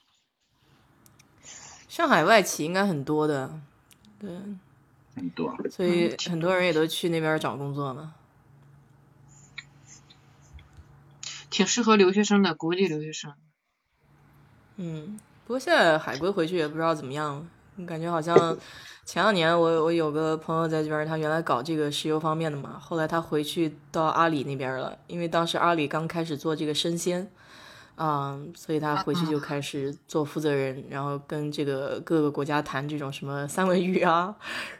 [1.86, 3.60] 上海外企应该很多的，
[4.18, 4.30] 对，
[5.20, 5.54] 很多。
[5.70, 8.14] 所以很多人也都去那边找工作嘛。
[11.50, 13.34] 挺适合留学生的，国际留学生。
[14.76, 17.46] 嗯，不过现在海归回去也不知道怎么样，
[17.86, 18.56] 感觉好像
[19.04, 27.30] 前两年我我有个朋友在这边，他原来搞这个石油方面的嘛，后来他回去到阿里那边了，因为当时阿里刚开始做这个生鲜，
[28.02, 34.34] 啊、所以他回去就开始做负责人，然后跟这个各个国家谈这种什么三文鱼啊，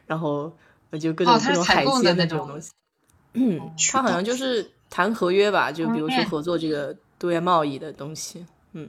[0.07, 0.51] 然后
[0.99, 2.73] 就各种、海鲜那种这种东西。
[3.35, 3.61] 嗯，
[3.93, 8.89] 他好像就是谈合约吧，就比如说嗯合作这个对外贸易的东西，嗯。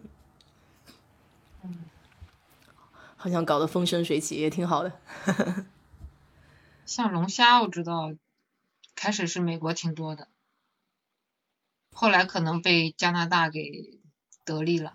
[3.17, 4.91] 好像搞得风生水起，也挺好的。
[6.87, 8.13] 像龙虾，我知道
[8.95, 10.27] 开始是美国挺多的，
[11.93, 13.99] 后来可能被加拿大给
[14.45, 14.93] 得利了，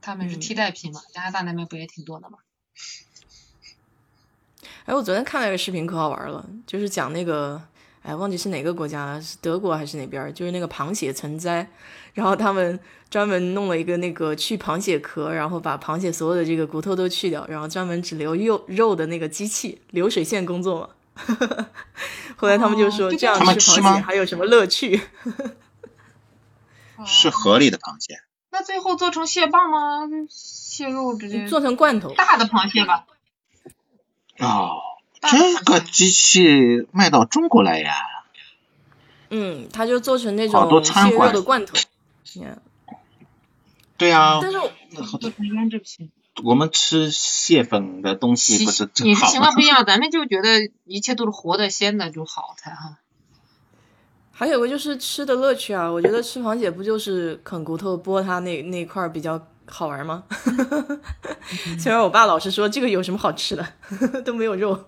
[0.00, 2.38] 他们是嗯替代品嘛，加拿大那边不也挺多的嘛？
[4.86, 7.62] 哎，我昨天看了一个视频，可好玩了，就是讲那个，
[8.02, 10.32] 哎，忘记是哪个国家了，是德国还是哪边？
[10.34, 11.66] 就是那个螃蟹成灾，
[12.12, 12.78] 然后他们
[13.08, 20.90] 专门弄了一个那个去螃蟹壳，然后把螃蟹所有的这个骨头都去掉，然后专门只留肉肉的那个机器，流水线工作嘛。
[22.36, 25.00] 后来他们就说，哦这样吃螃蟹还有什么乐趣？
[27.06, 28.18] 是河里的螃蟹，
[28.54, 30.08] 那最后做成蟹棒吗？
[30.30, 32.14] 蟹肉直接做成罐头。
[32.14, 33.04] 大的螃蟹吧。
[34.38, 34.76] 哦，
[35.20, 37.96] 这个机器卖到中国来呀？
[39.30, 41.74] 嗯，它就做成那种蟹肉的罐头。
[43.98, 44.70] 对啊，但是我
[45.18, 46.12] 做成腌制品。
[46.44, 52.98] 我们吃蟹粉的东西不是正你是好吗情况不一样，咱们就觉得一切都是活的、鲜的就好才哈。
[54.36, 60.24] 还有个就是吃的乐趣啊，我觉得吃螃蟹不就是啃骨头剥它那那块儿比较好玩吗？
[61.78, 63.66] 虽然我爸老是说这个有什么好吃的，
[64.26, 64.84] 都没有肉。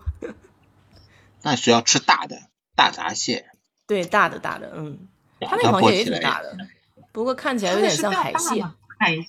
[1.43, 2.37] 那是要吃大的
[2.75, 3.47] 大闸蟹，
[3.87, 4.99] 对，大的大的，嗯，
[5.41, 6.57] 它那个螃蟹也挺大的，
[7.13, 8.65] 不过看起来有点像海蟹。
[8.99, 9.23] 海蟹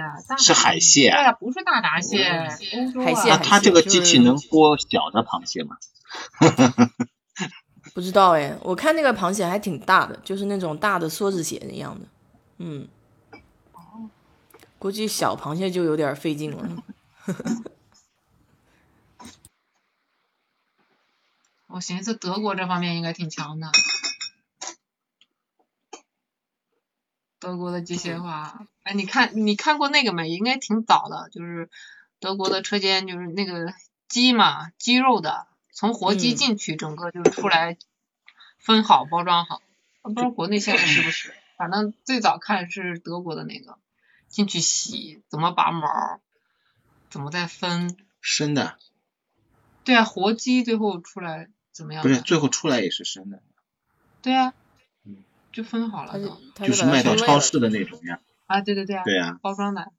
[0.00, 2.22] 啊，大是海蟹啊不是大闸蟹，
[3.04, 5.76] 海蟹那它这个机器能剥小的螃蟹吗？
[7.94, 12.06] 不知道哎，我看那个螃蟹还挺大的，就是那种大的梭子蟹一样的，
[12.58, 12.88] 嗯，
[14.78, 16.84] 估计小螃蟹就有点费劲了。
[21.66, 23.70] 我寻思德国这方面应该挺强的，
[27.38, 28.66] 德国的机械化。
[28.84, 30.30] 哎，你看你看过那个没？
[30.30, 31.68] 应该挺早的，就是
[32.20, 33.74] 德国的车间，就是那个
[34.08, 35.46] 鸡嘛，鸡肉的，
[35.78, 37.76] 从活鸡嗯进去，整个就是出来
[38.58, 39.62] 分好包装好。
[40.02, 43.78] 不知道国内现在是不是，反正最早看是德国的那个，
[44.26, 46.18] 进去洗，怎么拔毛，
[47.10, 47.96] 怎么再分。
[48.20, 48.76] 生的
[49.84, 52.02] 对啊，活鸡最后出来怎么样？
[52.02, 53.40] 不是，最后出来也是生的，
[54.20, 54.52] 对啊
[55.04, 55.22] 嗯，
[55.52, 56.18] 就分好了
[56.56, 58.18] 就是卖到超市的那种呀。
[58.46, 59.92] 啊，对对对啊，对呀，包装的，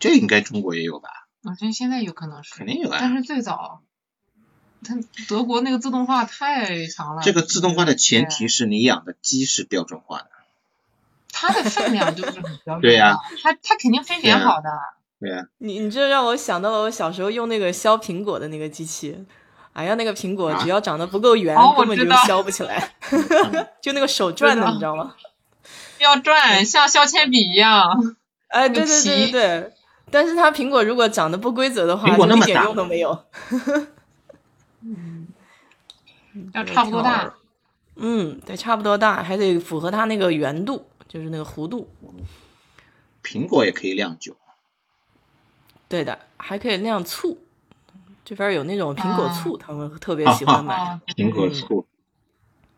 [0.00, 1.08] 这应该中国也有吧？
[1.44, 3.12] 我觉得现在有可能是，肯定有啊但。
[3.14, 3.84] 是最早，
[4.86, 4.94] 它
[5.28, 7.22] 德国那个自动化太强了。
[7.22, 10.26] 这个自动化的前提是你养的鸡是标准化的。
[11.32, 12.80] 它的分量就是很标准的。
[12.80, 14.70] 对呀它它肯定分拣好的。
[15.20, 19.16] 对呀，你你这让我想到了我小时候用那个削苹果的那个机器，
[19.72, 22.94] 哎呀，那个苹果啊只要长得不够圆，根本就削不起来，
[23.82, 25.14] 就那个手转的，你知道吗？
[25.98, 28.16] 要转，像削铅笔一样。
[28.48, 29.72] 哎，对对对对对。
[30.10, 33.24] 但是它苹果如果长得不规则的话，苹果那么大就一点用都没有。
[36.52, 37.34] 要差不多大。
[37.96, 41.88] 嗯，得差不多大，还得符合它那个圆度，就是那个弧度。
[43.22, 44.36] 苹果也可以酿酒。
[45.88, 47.38] 对的，还可以酿醋。
[48.24, 50.74] 这边有那种苹果啊醋，他们特别喜欢买。
[50.74, 51.86] 啊，苹果醋，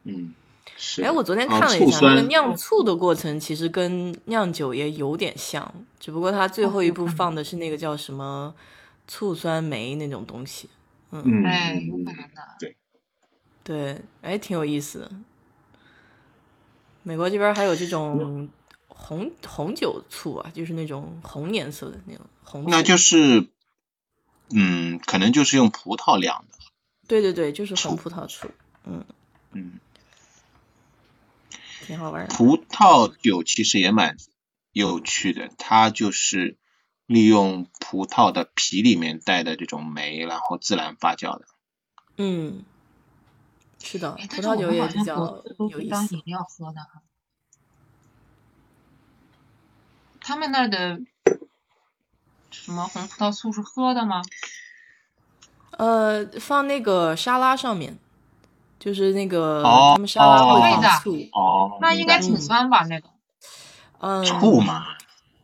[0.05, 0.35] 嗯，
[0.77, 1.03] 是。
[1.03, 8.55] 哎，我昨天哦看了一下，那个酿醋的过程其实跟酿酒也有点像，只不过它最后一步放的是那个叫什么
[9.09, 10.69] 醋酸酶那种东西。
[11.11, 12.75] 嗯，哎，嗯有可能的。
[13.65, 15.11] 对，哎，挺有意思的。
[17.03, 18.49] 美国这边还有这种
[18.89, 22.71] 红红酒醋啊，就是那种红颜色的那种红醋。
[22.71, 23.49] 那就是，
[24.51, 26.59] 嗯，可能就是用葡萄酿的。
[27.07, 28.51] 对对对，就是红葡萄醋，
[28.85, 29.05] 嗯，
[31.87, 32.35] 挺好玩的。
[32.35, 34.17] 葡萄酒其实也蛮
[34.73, 36.57] 有趣的，它就是
[37.09, 41.47] 利用葡萄的皮里面带的这种酶，然后自然发酵的。
[42.19, 42.65] 嗯，
[43.83, 46.23] 是的，哎，葡萄酒也比较有意思当饮。
[46.27, 47.03] 料喝的哈。
[50.21, 51.01] 他们那儿的
[52.51, 54.21] 什么红葡萄醋是喝的吗？
[55.71, 57.99] 呃，放那个沙拉上面，
[58.79, 62.85] 就是那个、哦他们沙拉会哦放醋，哦那应该挺嗯酸吧？
[62.85, 63.09] 那个
[64.01, 64.89] 嗯，醋嘛，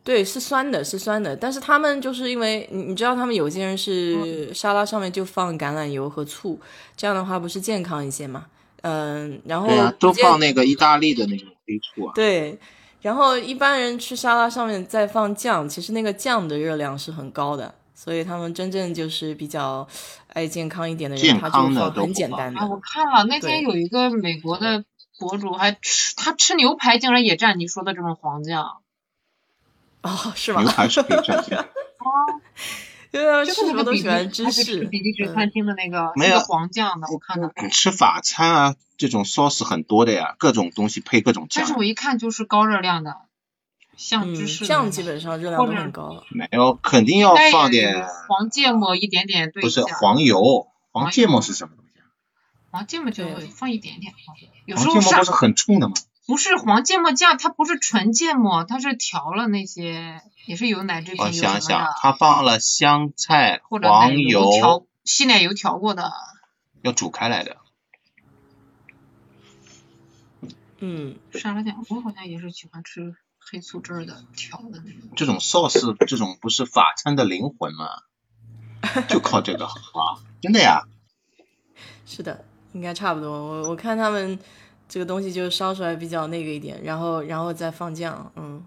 [0.05, 1.35] 对，是酸的，是酸的。
[1.35, 6.57] 但是他们就是因为你你知道，他们有些人是沙拉上面就放橄榄油和醋，
[6.95, 8.45] 这样的话不是健康一些嘛？
[8.83, 12.11] 嗯，然后对啊，都放那个意大利的那种黑醋啊。
[12.13, 12.55] 对，
[13.01, 19.87] 然后一般人吃沙拉上面再放酱，其实那个酱的热量是很高的，所以他们真正就是比较
[20.33, 22.59] 爱健康一点的人，健他就放很简单的。
[22.59, 24.85] 啊，我看了那天有一个美国的
[25.17, 28.67] 博主还吃，他吃牛排竟然也蘸你说的这种黄酱，
[30.05, 30.71] 哦，是吗牛？
[30.71, 31.65] 排是可以蘸酱，
[33.11, 34.85] 因为他们就吃什么都是那个比利喜欢芝还是吃士。
[34.85, 37.51] 比利时嗯餐厅的那个没有那个黄酱的，我看到。
[37.61, 41.77] 你吃法餐啊，这种 sauce 很多的呀，各种东西配各种酱但是。
[41.77, 43.15] 我一看就是高热量的，
[43.97, 46.23] 像嗯芝士酱基本上热量都很高。
[46.29, 52.05] 没有，肯定要放点，黄芥末一点点对不是，黄油，黄黄芥末是什么东西啊？
[52.71, 53.23] 黄芥末就
[53.55, 54.13] 放一点点，
[54.65, 55.95] 有时候上黄芥末不是很冲的吗？
[56.27, 66.11] 不是黄芥末酱，它不是纯芥末，它是调了那些，也是有奶制品，我想想，它放了香菜、或者黄油调，稀奶油调过的，
[66.81, 67.57] 要煮开来的。
[70.79, 75.09] 嗯，沙拉酱，我好像也是喜欢吃黑醋汁儿的调的那种。
[75.15, 77.87] 这种 sauce 这种不是法餐的灵魂吗？
[79.07, 80.83] 就靠这个啊，真的呀。
[82.05, 83.31] 是的，应该差不多。
[83.31, 84.37] 我我看他们
[84.87, 88.63] 这个东西就烧出来比较那个一点，然后然后再放酱，嗯。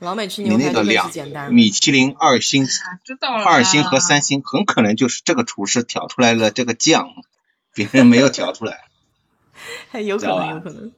[0.00, 3.34] 老美吃牛排特别那个两是简单，米其林二星、知道。
[3.34, 7.08] 二星和三星，很可能就是这个厨师调出来了这个酱，
[7.74, 8.84] 别人没有调出来。
[9.90, 10.92] 还 有可能有可能，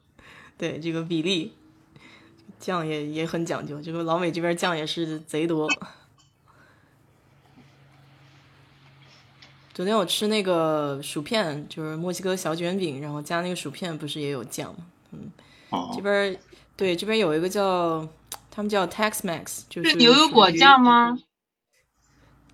[0.59, 1.55] 对这个比例，
[2.59, 3.81] 酱也也很讲究。
[3.81, 5.67] 这个老美这边酱也是贼多。
[9.81, 14.85] 昨天我吃那个薯片，就是墨西哥小卷饼，然后加那个薯片，不是也有酱吗？
[15.71, 16.39] 这哦，边
[16.77, 18.07] 对这边有一个叫
[18.51, 21.17] 他们叫 Tex-Mex，就是是牛油果酱吗？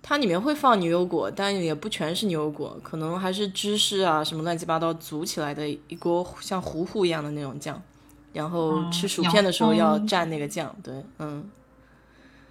[0.01, 7.83] 它里面会放牛油果，但也不全是牛油果，可能还是芝士啊什么乱七八糟组起来的一锅像糊糊一样的那种酱。
[8.31, 11.43] 然后嗯吃薯片的时候要蘸那个酱，对，嗯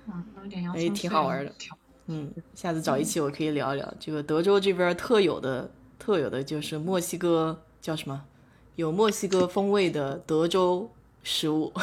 [0.07, 1.76] 嗯，有点洋哎葱挺好玩的调
[2.07, 8.23] 嗯，下次找一期我可以聊一聊这个德州这边特有的特有的就是墨西哥叫什么？
[8.77, 10.91] 有墨西哥风味的德州
[11.23, 11.73] 食物。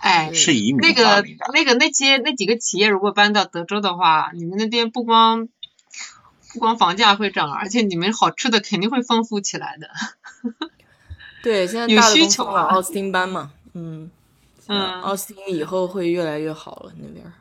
[0.00, 1.24] 哎， 是移民那个。
[1.52, 5.48] 那个那些那几个企业如果搬到德州的话，你们那边不光
[6.52, 9.90] 不光房价会涨，而且你们好吃的肯定会丰富起来的。
[11.42, 14.10] 对，现在有大的公司需求啊往奥斯汀搬嘛，嗯，
[14.68, 17.32] 嗯奥斯汀以后会越来越好了那边儿。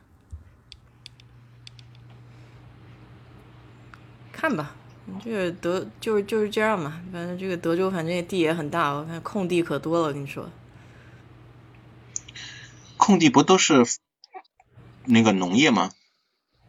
[4.31, 4.75] 看吧，
[5.23, 10.49] 这个德就是就是这样嘛，反正这个德州反正地也很大，我看空地可多了，我跟你说。
[12.97, 13.83] 空地不都是
[15.05, 15.91] 那个农业吗？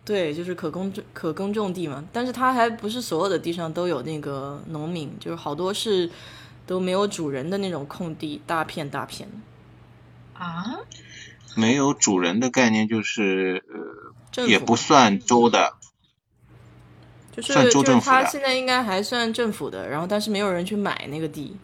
[0.04, 6.10] 对，就是可耕种可耕种地嘛，但是它还不是所有的地上都有那个农民，就是好多是
[6.66, 9.36] 都没有主人的那种空地，大片大片的。
[10.38, 10.78] 啊，
[11.56, 13.64] 没有主人的概念就是
[14.36, 15.74] 呃，也不算州的，
[17.32, 21.56] 就是算州就是它政府的现在应该还算政府的，然后但是没有人去买那个地，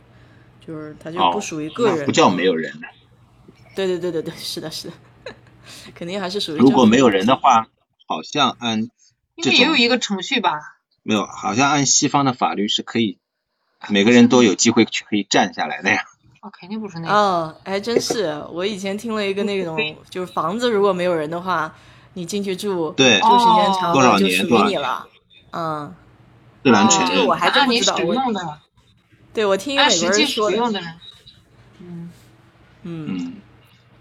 [0.66, 2.54] 就是它就哦不属于个人、那不叫没有。
[2.54, 2.88] 人的。
[3.76, 4.94] 对对对对对，是的，是的，
[5.94, 6.58] 肯定还是属于。
[6.58, 7.66] 如果没有人的，话，
[8.06, 8.90] 好像按应
[9.42, 10.60] 这种该也有一个程序吧？
[11.02, 13.18] 没有，好像按西方的法律是可以，
[13.88, 16.04] 每个人都有机会去可以站下来的呀。
[16.44, 17.14] 哦，肯定不是那个。
[17.14, 19.78] 哦，还真是，我以前听了一个那种，
[20.10, 21.74] 就是房子如果没有人的话，
[22.12, 25.06] 你进去住，对住时间长多少了就属年多少年于你了。
[25.52, 25.94] 嗯，
[26.62, 27.34] 自然哦承认这个我。
[27.34, 28.58] 还真不知道 我用的，
[29.32, 30.94] 对我听一个美国按实际使人说的，用的人。
[31.80, 32.10] 嗯，
[32.82, 33.32] 嗯，嗯，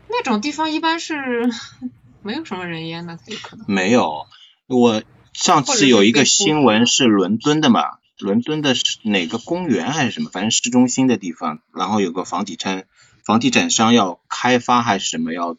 [0.10, 1.50] 那种地方一般是
[2.22, 3.66] 没有什么人烟的，才有可能。
[3.70, 4.26] 没有。
[4.68, 5.02] 我
[5.32, 12.86] 上次有一个新闻是伦敦的嘛，伦敦的是哪个公园还是什么，反正市中心的地方，然后有个房地产
[13.26, 15.58] 房地产商要开发还是什么要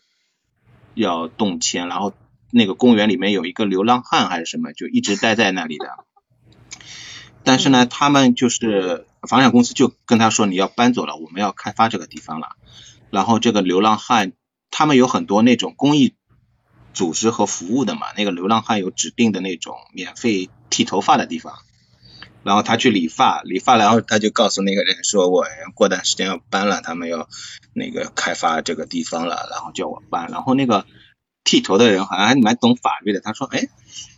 [0.94, 2.14] 要动迁，然后
[2.50, 5.86] 那个公园里面有一个流浪汉还是什么，就一直待在那里的。
[7.42, 12.56] 但是呢，他们就是房产公司就跟他说你要搬走了，我们要开发这个地方了。
[13.10, 14.32] 然后这个流浪汉，
[14.70, 16.14] 他们有很多那种公益
[16.94, 21.54] 组织和服务的嘛，那个流浪汉有指定的那种免费剃头发的地方，
[22.44, 25.44] 然后他去理发，理发然后他就告诉那个人说，我
[25.74, 27.28] 过段时间要搬了，他们要
[27.72, 30.86] 那个开发这个地方了，然后叫我搬，然后那个
[31.42, 33.68] 剃头的人好像还蛮懂法律的，他说，哎，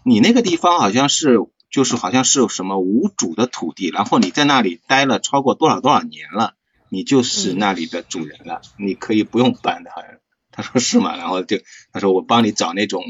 [0.04, 1.38] 你那个地方好像是
[1.70, 6.54] 就是好像是什么无主的土地，然后你在那里待了超过多少多少年了，
[6.88, 10.10] 你就是那里的主人了，你可以不用搬的，好像。
[10.52, 11.16] 他说是吗？
[11.16, 11.58] 然后就
[11.92, 13.02] 他说我帮你找那种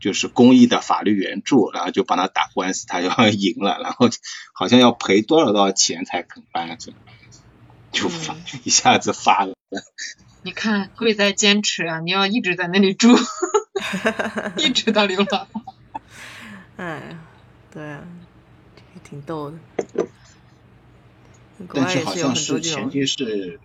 [0.00, 4.08] 就是公益的法律援助，然后就帮他打官司，他要赢了，然后
[4.52, 6.92] 好像要赔多少多少钱才肯搬，就
[7.92, 9.54] 就发、 一下子发了。
[10.42, 12.00] 你看，贵在坚持啊！
[12.00, 13.14] 你要一直在那里住，
[14.56, 15.46] 一直到流浪。
[16.76, 17.18] 哎，
[17.70, 18.02] 对啊，
[18.74, 19.58] 这个挺逗的。
[21.74, 23.60] 但是好像是前提是，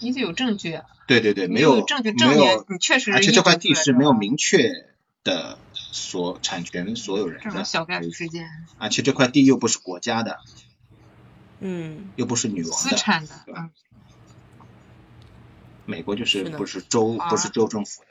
[0.00, 0.84] 你得有证据啊！
[1.08, 4.70] 对对对，没你有证据证没有，明你确实而且这块地是没有明确
[5.26, 8.48] 的所产权所有人的，这小概率事件，
[8.78, 10.38] 而且这块地又不是国家的，
[11.58, 13.70] 嗯，又不是女王的，私产的，对吧
[14.60, 14.66] 嗯，
[15.84, 18.08] 美国就是不是州啊不是州政府的。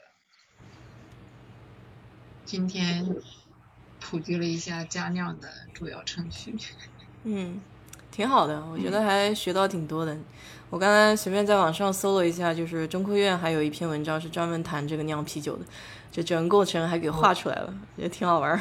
[2.44, 3.16] 今天
[3.98, 6.54] 普及了一下加酿的主要程序。
[7.24, 7.60] 嗯，
[8.10, 10.16] 挺好的，我觉得还学到挺多的。
[10.70, 15.64] 我刚才随便在网上搜了一下，就是中科院还有一篇文章是专门谈这个酿啤酒的，
[16.10, 18.60] 这整个过程还给画出来了，也挺好玩儿。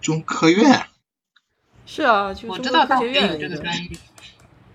[0.00, 0.86] 中科院
[1.84, 3.90] 是啊，就是我知道科学学有这个个专业，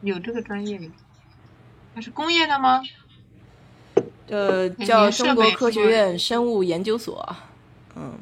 [0.01, 0.79] 有这个专业。
[1.93, 2.81] 它是工业的吗？
[4.29, 7.35] 呃，叫中国科学院生物研究所。
[7.95, 8.13] 嗯，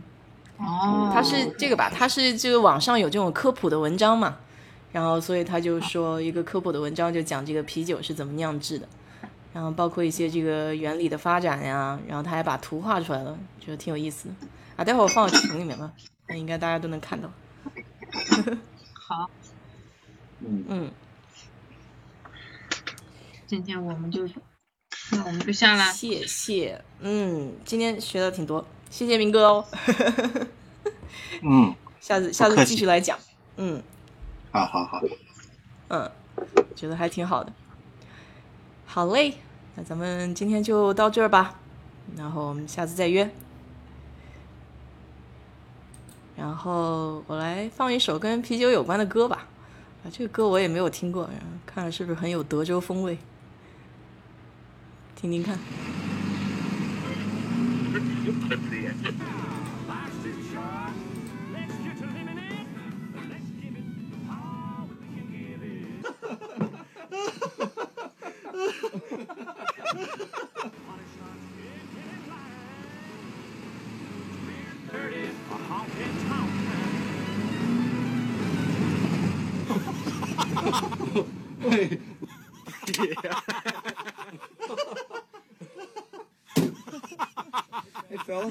[0.57, 1.91] 哦，它是这个吧？
[1.93, 4.37] 它是这个网上有这种科普的文章嘛，
[4.91, 8.87] 然后所以他就说一个科普的文章就讲这个啤酒是怎么酿制的，
[9.53, 14.35] 然后包括一些这个原理的发展呀，然后他还把图画出来了，觉得挺有意思的
[14.75, 14.83] 啊。
[14.83, 15.91] 待会儿我放到群里面吧，
[16.27, 17.31] 那应该大家都能看到。
[18.93, 19.29] 好，
[20.39, 20.91] 嗯，嗯，
[23.45, 24.27] 今天我们就，
[25.11, 25.91] 那我们就下啦。
[25.91, 26.81] 谢谢。
[26.99, 29.65] 嗯，今天学的挺多，谢谢明哥哦。
[31.43, 33.17] 嗯，下次下次继续来讲。
[33.57, 33.81] 嗯
[34.51, 35.01] 好好好，
[35.89, 36.11] 嗯，
[36.75, 37.53] 觉得还挺好的。
[38.85, 39.35] 好嘞，
[39.75, 41.55] 那咱们今天就到这儿吧，
[42.17, 43.29] 然后我们下次再约。
[46.35, 49.47] 然后我来放一首跟啤酒有关的歌吧。
[50.03, 53.17] 啊，这个歌我也没有听过，然后看是不是很有德州风味？
[55.15, 55.59] 听听看。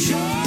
[0.00, 0.39] Vision.